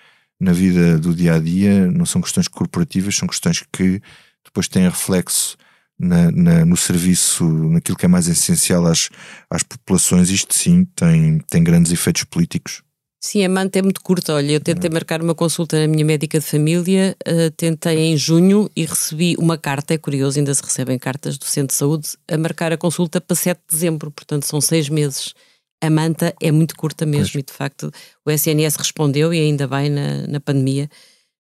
na 0.40 0.52
vida 0.52 0.98
do 0.98 1.14
dia 1.14 1.34
a 1.34 1.38
dia. 1.38 1.90
Não 1.90 2.04
são 2.06 2.20
questões 2.20 2.48
corporativas, 2.48 3.16
são 3.16 3.28
questões 3.28 3.64
que 3.72 4.00
depois 4.44 4.68
têm 4.68 4.84
reflexo 4.84 5.56
na, 5.98 6.30
na- 6.32 6.64
no 6.64 6.76
serviço, 6.76 7.44
naquilo 7.68 7.96
que 7.96 8.04
é 8.04 8.08
mais 8.08 8.28
essencial 8.28 8.86
às, 8.86 9.08
às 9.50 9.62
populações. 9.62 10.30
Isto 10.30 10.54
sim 10.54 10.84
tem, 10.96 11.38
tem 11.50 11.62
grandes 11.62 11.92
efeitos 11.92 12.24
políticos. 12.24 12.82
Sim, 13.24 13.44
a 13.44 13.48
manta 13.48 13.78
é 13.78 13.82
muito 13.82 14.02
curta. 14.02 14.34
Olha, 14.34 14.50
eu 14.52 14.60
tentei 14.60 14.90
marcar 14.90 15.22
uma 15.22 15.32
consulta 15.32 15.78
na 15.78 15.86
minha 15.86 16.04
médica 16.04 16.40
de 16.40 16.44
família, 16.44 17.16
eh, 17.24 17.50
tentei 17.50 17.96
em 17.98 18.16
junho 18.16 18.68
e 18.74 18.84
recebi 18.84 19.36
uma 19.38 19.56
carta, 19.56 19.94
é 19.94 19.98
curioso, 19.98 20.40
ainda 20.40 20.52
se 20.52 20.60
recebem 20.60 20.98
cartas 20.98 21.38
do 21.38 21.44
Centro 21.44 21.68
de 21.68 21.78
Saúde, 21.78 22.08
a 22.28 22.36
marcar 22.36 22.72
a 22.72 22.76
consulta 22.76 23.20
para 23.20 23.36
7 23.36 23.58
de 23.58 23.76
dezembro, 23.76 24.10
portanto 24.10 24.42
são 24.44 24.60
seis 24.60 24.88
meses. 24.88 25.34
A 25.80 25.88
manta 25.88 26.34
é 26.42 26.50
muito 26.50 26.74
curta 26.76 27.06
mesmo 27.06 27.38
e 27.38 27.44
de 27.44 27.52
facto 27.52 27.92
o 28.26 28.30
SNS 28.30 28.74
respondeu 28.76 29.32
e 29.32 29.38
ainda 29.38 29.68
bem 29.68 29.88
na, 29.88 30.26
na 30.26 30.40
pandemia, 30.40 30.90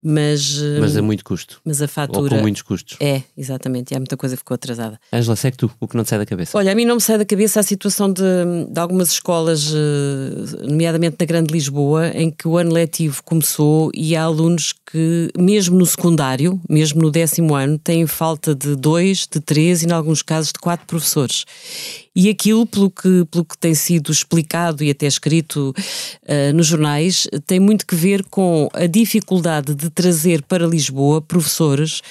mas, 0.07 0.59
Mas 0.79 0.95
a 0.95 1.01
muito 1.01 1.23
custo. 1.23 1.59
mas 1.65 1.81
a 1.81 1.85
Ou 1.85 1.89
fatura 1.89 2.35
com 2.35 2.41
muitos 2.41 2.61
custos. 2.61 2.95
é, 2.99 3.23
exatamente, 3.35 3.91
e 3.91 3.95
há 3.95 3.99
muita 3.99 4.15
coisa 4.15 4.35
que 4.35 4.39
ficou 4.41 4.53
atrasada. 4.53 4.99
Ângela, 5.11 5.35
segue 5.35 5.57
tu, 5.57 5.71
o 5.79 5.87
que 5.87 5.97
não 5.97 6.03
te 6.03 6.11
sai 6.11 6.19
da 6.19 6.25
cabeça. 6.27 6.55
Olha, 6.57 6.71
a 6.71 6.75
mim 6.75 6.85
não 6.85 6.95
me 6.95 7.01
sai 7.01 7.17
da 7.17 7.25
cabeça 7.25 7.59
a 7.59 7.63
situação 7.63 8.13
de, 8.13 8.21
de 8.69 8.79
algumas 8.79 9.09
escolas, 9.11 9.73
eh, 9.73 10.65
nomeadamente 10.67 11.15
na 11.19 11.25
Grande 11.25 11.51
Lisboa, 11.51 12.09
em 12.09 12.29
que 12.29 12.47
o 12.47 12.55
ano 12.57 12.71
letivo 12.71 13.23
começou 13.23 13.89
e 13.95 14.15
há 14.15 14.23
alunos 14.23 14.73
que, 14.91 15.29
mesmo 15.37 15.75
no 15.77 15.85
secundário, 15.85 16.61
mesmo 16.69 17.01
no 17.01 17.09
décimo 17.09 17.55
ano, 17.55 17.79
têm 17.79 18.05
falta 18.05 18.53
de 18.53 18.75
dois, 18.75 19.27
de 19.31 19.39
três 19.39 19.81
e, 19.81 19.87
em 19.87 19.91
alguns 19.91 20.21
casos, 20.21 20.51
de 20.53 20.59
quatro 20.59 20.85
professores. 20.85 21.45
E 22.15 22.29
aquilo, 22.29 22.65
pelo 22.65 22.89
que, 22.89 23.25
pelo 23.25 23.43
que 23.43 23.57
tem 23.57 23.73
sido 23.73 24.11
explicado 24.11 24.83
e 24.83 24.89
até 24.89 25.05
escrito 25.05 25.73
eh, 26.25 26.53
nos 26.53 26.67
jornais, 26.67 27.27
tem 27.45 27.59
muito 27.59 27.85
que 27.85 27.95
ver 27.95 28.23
com 28.25 28.69
a 28.73 28.85
dificuldade 28.85 29.75
de 29.75 29.89
trazer 29.89 30.41
para 30.43 30.65
Lisboa 30.65 31.21
professores 31.21 32.01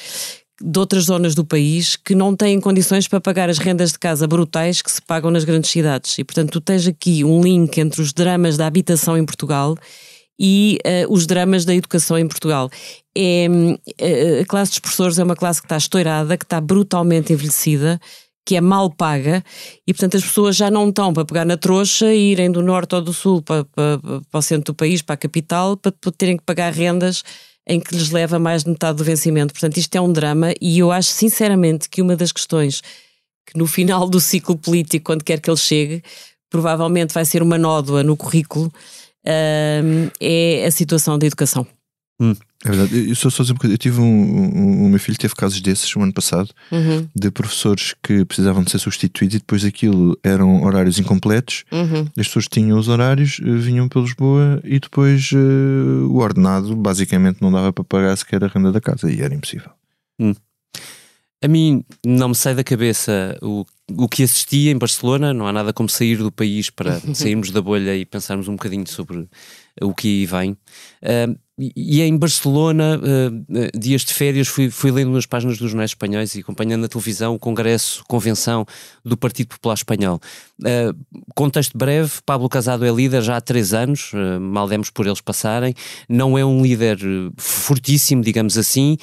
de 0.60 0.78
outras 0.78 1.04
zonas 1.04 1.34
do 1.34 1.44
país 1.44 1.96
que 1.96 2.14
não 2.14 2.36
têm 2.36 2.60
condições 2.60 3.08
para 3.08 3.20
pagar 3.20 3.50
as 3.50 3.58
rendas 3.58 3.92
de 3.92 3.98
casa 3.98 4.26
brutais 4.26 4.80
que 4.80 4.90
se 4.90 5.02
pagam 5.02 5.30
nas 5.30 5.44
grandes 5.44 5.70
cidades. 5.70 6.16
E, 6.18 6.24
portanto, 6.24 6.52
tu 6.52 6.60
tens 6.60 6.86
aqui 6.86 7.24
um 7.24 7.40
link 7.42 7.76
entre 7.78 8.00
os 8.00 8.12
dramas 8.12 8.56
da 8.56 8.66
habitação 8.66 9.16
em 9.16 9.24
Portugal 9.24 9.76
e 10.38 10.78
uh, 10.84 11.12
os 11.12 11.26
dramas 11.26 11.64
da 11.64 11.74
educação 11.74 12.18
em 12.18 12.26
Portugal. 12.26 12.70
É, 13.16 13.46
uh, 13.48 14.42
a 14.42 14.44
classe 14.44 14.72
dos 14.72 14.80
professores 14.80 15.18
é 15.18 15.24
uma 15.24 15.36
classe 15.36 15.60
que 15.60 15.66
está 15.66 15.76
estourada, 15.76 16.36
que 16.36 16.44
está 16.44 16.60
brutalmente 16.60 17.32
envelhecida, 17.32 18.00
que 18.44 18.56
é 18.56 18.60
mal 18.60 18.90
paga 18.90 19.42
e, 19.86 19.92
portanto, 19.92 20.16
as 20.16 20.24
pessoas 20.24 20.56
já 20.56 20.70
não 20.70 20.88
estão 20.88 21.12
para 21.12 21.24
pegar 21.24 21.44
na 21.44 21.56
trouxa 21.56 22.12
e 22.12 22.32
irem 22.32 22.50
do 22.50 22.62
norte 22.62 22.94
ou 22.94 23.00
do 23.00 23.12
sul 23.12 23.40
para, 23.40 23.64
para, 23.64 23.98
para 24.30 24.38
o 24.38 24.42
centro 24.42 24.72
do 24.72 24.76
país, 24.76 25.00
para 25.00 25.14
a 25.14 25.16
capital, 25.16 25.76
para, 25.76 25.92
terem 26.16 26.36
que 26.36 26.44
pagar 26.44 26.72
rendas 26.72 27.22
em 27.66 27.80
que 27.80 27.94
lhes 27.94 28.10
leva 28.10 28.38
mais 28.38 28.64
de 28.64 28.70
metade 28.70 28.98
do 28.98 29.04
vencimento. 29.04 29.54
Portanto, 29.54 29.78
isto 29.78 29.94
é 29.96 30.00
um 30.00 30.12
drama 30.12 30.52
e 30.60 30.78
eu 30.78 30.92
acho 30.92 31.08
sinceramente 31.08 31.88
que 31.88 32.02
uma 32.02 32.14
das 32.14 32.32
questões 32.32 32.82
que 33.46 33.58
no 33.58 33.66
final 33.66 34.08
do 34.08 34.20
ciclo 34.20 34.56
político, 34.56 35.04
quando 35.04 35.24
quer 35.24 35.40
que 35.40 35.50
ele 35.50 35.56
chegue, 35.56 36.02
provavelmente 36.50 37.12
vai 37.12 37.24
ser 37.24 37.42
uma 37.42 37.58
nódoa 37.58 38.02
no 38.02 38.16
currículo, 38.16 38.66
uh, 39.26 40.12
é 40.20 40.64
a 40.66 40.70
situação 40.70 41.18
da 41.18 41.26
educação. 41.26 41.66
Hum. 42.20 42.34
É 42.64 42.70
verdade, 42.70 43.10
eu 43.10 43.14
só 43.14 43.28
só 43.28 43.42
dizer 43.42 43.52
uma 43.52 43.58
coisa. 43.58 43.74
Eu 43.74 43.78
tive 43.78 44.00
um, 44.00 44.04
um, 44.04 44.86
o 44.86 44.88
meu 44.88 44.98
filho 44.98 45.18
teve 45.18 45.34
casos 45.34 45.60
desses 45.60 45.94
no 45.94 46.02
ano 46.02 46.14
passado 46.14 46.48
uhum. 46.72 47.06
de 47.14 47.30
professores 47.30 47.94
que 48.02 48.24
precisavam 48.24 48.64
de 48.64 48.70
ser 48.70 48.78
substituídos 48.78 49.36
e 49.36 49.38
depois 49.38 49.62
daquilo 49.62 50.18
eram 50.22 50.62
horários 50.62 50.98
incompletos. 50.98 51.64
Uhum. 51.70 52.08
As 52.18 52.26
pessoas 52.26 52.48
tinham 52.48 52.78
os 52.78 52.88
horários, 52.88 53.38
eh, 53.42 53.56
vinham 53.56 53.86
para 53.86 54.00
Lisboa 54.00 54.60
e 54.64 54.80
depois 54.80 55.30
uh, 55.32 56.08
o 56.08 56.16
ordenado 56.16 56.74
basicamente 56.74 57.42
não 57.42 57.52
dava 57.52 57.70
para 57.70 57.84
pagar 57.84 58.16
sequer 58.16 58.42
a 58.42 58.46
renda 58.46 58.72
da 58.72 58.80
casa 58.80 59.12
e 59.12 59.20
era 59.20 59.34
impossível. 59.34 59.70
Hum. 60.18 60.34
A 61.42 61.48
mim 61.48 61.84
não 62.02 62.30
me 62.30 62.34
sai 62.34 62.54
da 62.54 62.64
cabeça 62.64 63.36
o, 63.42 63.66
o 63.92 64.08
que 64.08 64.22
assisti 64.22 64.70
em 64.70 64.78
Barcelona. 64.78 65.34
Não 65.34 65.46
há 65.46 65.52
nada 65.52 65.74
como 65.74 65.90
sair 65.90 66.16
do 66.16 66.32
país 66.32 66.70
para 66.70 66.98
sairmos 67.14 67.50
da 67.50 67.60
bolha 67.60 67.94
e 67.94 68.06
pensarmos 68.06 68.48
um 68.48 68.52
bocadinho 68.52 68.86
sobre 68.86 69.28
o 69.82 69.92
que 69.92 70.08
aí 70.08 70.24
vem. 70.24 70.52
Uh, 71.02 71.38
e 71.56 72.02
em 72.02 72.16
Barcelona, 72.16 72.98
uh, 72.98 73.78
dias 73.78 74.04
de 74.04 74.12
férias, 74.12 74.48
fui, 74.48 74.70
fui 74.70 74.90
lendo 74.90 75.12
nas 75.12 75.24
páginas 75.24 75.56
dos 75.56 75.70
jornais 75.70 75.92
espanhóis 75.92 76.34
e 76.34 76.40
acompanhando 76.40 76.82
na 76.82 76.88
televisão 76.88 77.32
o 77.32 77.38
congresso, 77.38 78.02
convenção 78.08 78.66
do 79.04 79.16
Partido 79.16 79.48
Popular 79.48 79.74
Espanhol. 79.74 80.20
Uh, 80.60 81.22
contexto 81.32 81.78
breve, 81.78 82.10
Pablo 82.26 82.48
Casado 82.48 82.84
é 82.84 82.90
líder 82.90 83.22
já 83.22 83.36
há 83.36 83.40
três 83.40 83.72
anos, 83.72 84.12
uh, 84.12 84.40
mal 84.40 84.66
demos 84.66 84.90
por 84.90 85.06
eles 85.06 85.20
passarem, 85.20 85.74
não 86.08 86.36
é 86.36 86.44
um 86.44 86.60
líder 86.60 86.98
fortíssimo, 87.36 88.22
digamos 88.22 88.58
assim, 88.58 88.96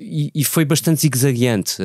e, 0.00 0.30
e, 0.34 0.44
foi 0.44 0.64
bastante 0.64 1.00
zigue-zagueante. 1.00 1.76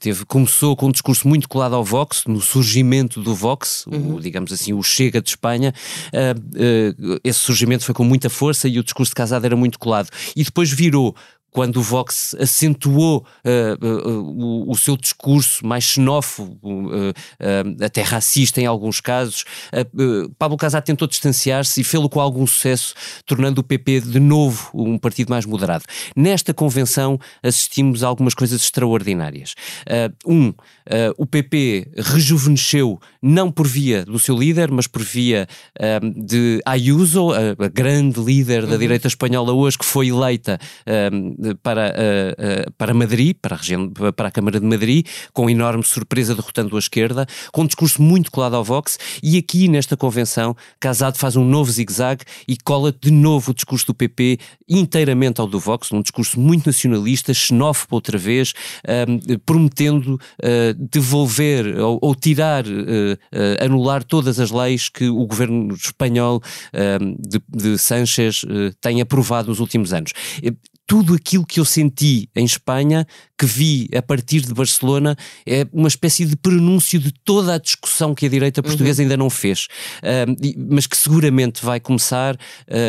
teve, 0.00 0.24
começou 0.24 0.76
com 0.76 0.86
um 0.86 0.90
discurso 0.90 1.28
muito 1.28 1.48
colado 1.48 1.74
ao 1.74 1.84
Vox, 1.84 2.24
no 2.26 2.40
surgimento 2.40 3.22
do 3.22 3.34
Vox, 3.34 3.86
uhum. 3.86 4.14
o, 4.14 4.20
digamos 4.20 4.52
assim, 4.52 4.72
o 4.72 4.82
Chega 4.82 5.20
de 5.20 5.30
Espanha. 5.30 5.72
esse 7.22 7.38
surgimento 7.38 7.84
foi 7.84 7.94
com 7.94 8.04
muita 8.04 8.28
força 8.28 8.68
e 8.68 8.78
o 8.78 8.84
discurso 8.84 9.03
de 9.08 9.14
Casado 9.14 9.44
era 9.44 9.56
muito 9.56 9.78
colado. 9.78 10.08
E 10.36 10.44
depois 10.44 10.70
virou 10.70 11.14
quando 11.54 11.76
o 11.76 11.82
Vox 11.82 12.34
acentuou 12.40 13.24
uh, 13.44 13.86
uh, 13.86 14.66
o, 14.66 14.72
o, 14.72 14.76
seu 14.76 14.96
discurso 14.96 15.64
mais 15.64 15.84
xenófobo, 15.84 16.58
uh, 16.64 17.14
até 17.80 18.02
racista 18.02 18.60
em 18.60 18.66
alguns 18.66 19.00
casos, 19.00 19.44
Pablo 20.36 20.56
Casado 20.56 20.82
tentou 20.82 21.06
distanciar-se 21.06 21.80
e 21.80 21.84
fê-lo 21.84 22.08
com 22.08 22.20
algum 22.20 22.44
sucesso, 22.44 22.92
tornando 23.24 23.60
o 23.60 23.64
PP 23.64 24.00
de 24.00 24.18
novo 24.18 24.68
um 24.74 24.98
partido 24.98 25.30
mais 25.30 25.46
moderado. 25.46 25.84
Nesta 26.16 26.52
convenção 26.52 27.20
assistimos 27.40 28.02
a 28.02 28.08
algumas 28.08 28.34
coisas 28.34 28.60
extraordinárias. 28.60 29.54
um, 30.26 30.52
o 31.16 31.24
PP 31.24 31.92
rejuvenesceu 31.96 33.00
não 33.22 33.52
por 33.52 33.68
via 33.68 34.04
do 34.04 34.18
seu 34.18 34.36
líder, 34.36 34.72
mas 34.72 34.88
por 34.88 35.02
via 35.02 35.46
de 36.16 36.60
Ayuso, 36.64 37.30
a, 37.32 37.64
a 37.64 37.68
grande 37.68 38.20
líder 38.20 38.66
da 38.66 38.72
uhum. 38.72 38.78
direita 38.78 39.06
espanhola 39.06 39.52
hoje, 39.52 39.78
que 39.78 39.84
foi 39.84 40.08
eleita 40.08 40.58
para, 41.62 41.92
uh, 41.92 42.68
uh, 42.68 42.72
para 42.72 42.94
Madrid, 42.94 43.36
para 43.40 43.56
a, 43.56 43.58
região, 43.58 43.90
para 43.90 44.28
a 44.28 44.30
Câmara 44.30 44.58
de 44.58 44.66
Madrid, 44.66 45.06
com 45.32 45.50
enorme 45.50 45.82
surpresa 45.82 46.34
derrotando 46.34 46.76
a 46.76 46.78
esquerda, 46.78 47.26
com 47.52 47.62
um 47.62 47.66
discurso 47.66 48.00
muito 48.00 48.30
colado 48.30 48.56
ao 48.56 48.64
Vox, 48.64 48.98
e 49.22 49.36
aqui 49.36 49.68
nesta 49.68 49.96
convenção, 49.96 50.56
Casado 50.80 51.18
faz 51.18 51.36
um 51.36 51.44
novo 51.44 51.70
zigue-zague 51.70 52.24
e 52.48 52.56
cola 52.56 52.92
de 52.92 53.10
novo 53.10 53.50
o 53.50 53.54
discurso 53.54 53.86
do 53.86 53.94
PP 53.94 54.38
inteiramente 54.68 55.40
ao 55.40 55.46
do 55.46 55.58
Vox, 55.58 55.92
um 55.92 56.00
discurso 56.00 56.40
muito 56.40 56.66
nacionalista, 56.66 57.34
xenófobo 57.34 57.96
outra 57.96 58.16
vez, 58.16 58.52
uh, 58.84 59.38
prometendo 59.40 60.18
devolver 60.76 61.78
ou, 61.78 61.98
ou 62.00 62.14
tirar, 62.14 62.64
anular 63.60 64.04
todas 64.04 64.38
as 64.38 64.50
leis 64.50 64.88
que 64.88 65.08
o 65.08 65.26
governo 65.26 65.74
espanhol 65.74 66.40
de, 67.18 67.40
de 67.48 67.78
Sánchez 67.78 68.44
tem 68.80 69.00
aprovado 69.00 69.48
nos 69.48 69.60
últimos 69.60 69.92
anos 69.92 70.12
tudo 70.86 71.14
aquilo 71.14 71.46
que 71.46 71.60
eu 71.60 71.64
senti 71.64 72.28
em 72.34 72.44
Espanha, 72.44 73.06
que 73.38 73.46
vi 73.46 73.88
a 73.96 74.02
partir 74.02 74.40
de 74.40 74.52
Barcelona, 74.52 75.16
é 75.46 75.66
uma 75.72 75.88
espécie 75.88 76.24
de 76.24 76.36
pronúncio 76.36 76.98
de 76.98 77.12
toda 77.12 77.54
a 77.54 77.58
discussão 77.58 78.14
que 78.14 78.26
a 78.26 78.28
direita 78.28 78.60
uhum. 78.60 78.68
portuguesa 78.68 79.02
uhum. 79.02 79.06
ainda 79.06 79.16
não 79.16 79.30
fez, 79.30 79.66
uh, 80.02 80.66
mas 80.70 80.86
que 80.86 80.96
seguramente 80.96 81.64
vai 81.64 81.80
começar 81.80 82.34
uh, 82.34 82.38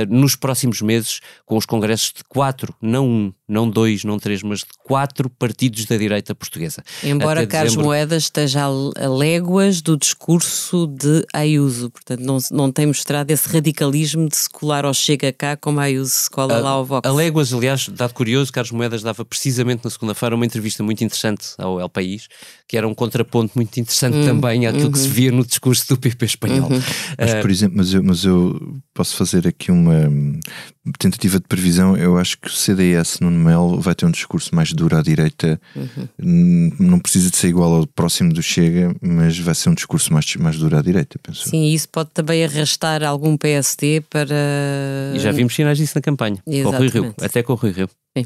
nos 0.10 0.36
próximos 0.36 0.82
meses 0.82 1.20
com 1.46 1.58
os 1.58 1.66
congressos 1.66 2.14
de 2.16 2.24
quatro, 2.28 2.76
não 2.82 3.08
um, 3.08 3.34
não 3.48 3.70
dois, 3.70 4.04
não 4.04 4.18
três, 4.18 4.42
mas 4.42 4.60
de 4.60 4.68
quatro 4.84 5.30
partidos 5.30 5.86
da 5.86 5.98
direita 5.98 6.34
portuguesa. 6.34 6.84
Embora 7.04 7.42
Até 7.42 7.48
Carlos 7.48 7.74
dezembro... 7.74 7.88
Moedas 7.88 8.24
esteja 8.24 8.64
a 8.64 9.08
léguas 9.08 9.82
do 9.82 9.98
discurso 9.98 10.88
de 10.88 11.26
Ayuso, 11.34 11.90
portanto 11.92 12.22
não, 12.22 12.38
não 12.52 12.72
tem 12.72 12.88
mostrado 12.88 13.32
esse 13.32 13.48
radicalismo 13.48 14.28
de 14.28 14.36
se 14.36 14.50
colar 14.50 14.86
ao 14.86 14.94
Chega 14.94 15.32
cá 15.32 15.56
como 15.56 15.80
Ayuso 15.80 16.12
se 16.12 16.30
cola 16.30 16.60
lá 16.60 16.72
ao 16.72 16.86
Vox. 16.86 17.08
A 17.08 17.14
léguas, 17.14 17.54
aliás, 17.54 17.88
dado 17.90 18.14
curioso, 18.14 18.52
Carlos 18.52 18.72
Moedas 18.72 19.04
dava 19.04 19.24
precisamente 19.24 19.84
na 19.84 19.92
segunda-feira 19.92 20.36
uma 20.36 20.46
entrevista 20.46 20.82
muito 20.82 21.04
interessante 21.04 21.50
ao 21.58 21.80
El 21.80 21.90
País, 21.90 22.28
que 22.68 22.78
era 22.78 22.88
um 22.88 22.96
contraponto 22.96 23.54
muito 23.56 23.80
interessante 23.80 24.18
hum, 24.18 24.26
também 24.26 24.66
àquilo 24.66 24.86
uhum. 24.86 24.92
que 24.92 25.00
se 25.00 25.08
via 25.08 25.32
no 25.32 25.46
discurso 25.46 25.88
do 25.90 25.98
PP 25.98 26.26
espanhol. 26.26 26.72
Uhum. 26.72 26.82
Mas, 27.18 27.34
por 27.36 27.52
exemplo, 27.52 27.78
mas 27.78 27.94
eu, 27.94 28.04
mas 28.04 28.24
eu 28.24 28.82
posso 28.96 29.18
fazer 29.18 29.46
aqui 29.46 29.72
uma 29.72 30.10
tentativa 30.98 31.38
de 31.38 31.46
previsão. 31.46 31.98
Eu 31.98 32.18
acho 32.18 32.40
que 32.40 32.48
o 32.48 32.52
CDS 32.52 33.20
no 33.20 33.30
Mel 33.30 33.78
vai 33.80 33.94
ter 33.94 34.06
um 34.06 34.12
discurso 34.12 34.56
mais 34.56 34.72
duro 34.72 34.96
à 34.96 35.02
direita. 35.02 35.60
Uhum. 35.76 36.72
Não 36.80 37.00
precisa 37.00 37.30
de 37.30 37.36
ser 37.36 37.50
igual 37.50 37.74
ao 37.74 37.86
próximo 37.86 38.34
do 38.34 38.42
Chega, 38.42 38.96
mas 39.02 39.38
vai 39.38 39.54
ser 39.54 39.70
um 39.70 39.74
discurso 39.74 40.14
mais, 40.14 40.34
mais 40.38 40.58
duro 40.58 40.78
à 40.78 40.82
direita, 40.82 41.20
penso. 41.22 41.50
Sim, 41.50 41.66
isso 41.66 41.90
pode 41.90 42.10
também 42.12 42.46
arrastar 42.46 43.04
algum 43.04 43.36
PSD 43.36 44.02
para. 44.10 44.36
E 45.14 45.20
já 45.20 45.32
vimos 45.32 45.54
sinais 45.54 45.78
disso 45.78 45.94
na 45.96 46.02
campanha, 46.02 46.42
Exatamente. 46.48 46.92
com 46.94 46.98
o 46.98 47.02
Rui 47.02 47.10
Rio, 47.10 47.16
até 47.22 47.44
com 47.44 47.54
o 47.54 47.56
Rui 47.58 47.72
Rio. 47.72 47.90
Sim. 48.18 48.26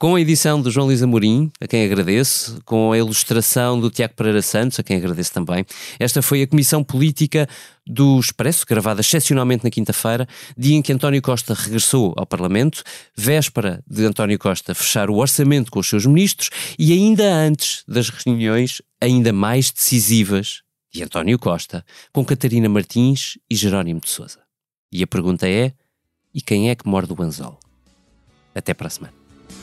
Com 0.00 0.14
a 0.14 0.20
edição 0.22 0.62
de 0.62 0.70
João 0.70 0.86
Luís 0.86 1.02
Amorim, 1.02 1.52
a 1.60 1.68
quem 1.68 1.84
agradeço, 1.84 2.58
com 2.64 2.90
a 2.90 2.96
ilustração 2.96 3.78
do 3.78 3.90
Tiago 3.90 4.14
Pereira 4.14 4.40
Santos, 4.40 4.80
a 4.80 4.82
quem 4.82 4.96
agradeço 4.96 5.30
também, 5.30 5.62
esta 5.98 6.22
foi 6.22 6.40
a 6.40 6.46
Comissão 6.46 6.82
Política 6.82 7.46
do 7.86 8.18
Expresso, 8.18 8.64
gravada 8.66 9.02
excepcionalmente 9.02 9.62
na 9.62 9.68
quinta-feira, 9.68 10.26
dia 10.56 10.74
em 10.74 10.80
que 10.80 10.90
António 10.90 11.20
Costa 11.20 11.52
regressou 11.52 12.14
ao 12.16 12.24
Parlamento, 12.24 12.82
véspera 13.14 13.84
de 13.86 14.06
António 14.06 14.38
Costa 14.38 14.74
fechar 14.74 15.10
o 15.10 15.16
orçamento 15.16 15.70
com 15.70 15.80
os 15.80 15.86
seus 15.86 16.06
ministros 16.06 16.48
e 16.78 16.94
ainda 16.94 17.30
antes 17.34 17.84
das 17.86 18.08
reuniões 18.08 18.80
ainda 19.02 19.34
mais 19.34 19.70
decisivas 19.70 20.62
de 20.90 21.02
António 21.02 21.38
Costa 21.38 21.84
com 22.10 22.24
Catarina 22.24 22.70
Martins 22.70 23.36
e 23.50 23.54
Jerónimo 23.54 24.00
de 24.00 24.08
Sousa. 24.08 24.38
E 24.90 25.02
a 25.02 25.06
pergunta 25.06 25.46
é: 25.46 25.74
e 26.32 26.40
quem 26.40 26.70
é 26.70 26.74
que 26.74 26.88
morde 26.88 27.12
o 27.12 27.22
anzol? 27.22 27.60
Até 28.54 28.72
para 28.72 28.86
a 28.86 28.90
semana. 28.90 29.19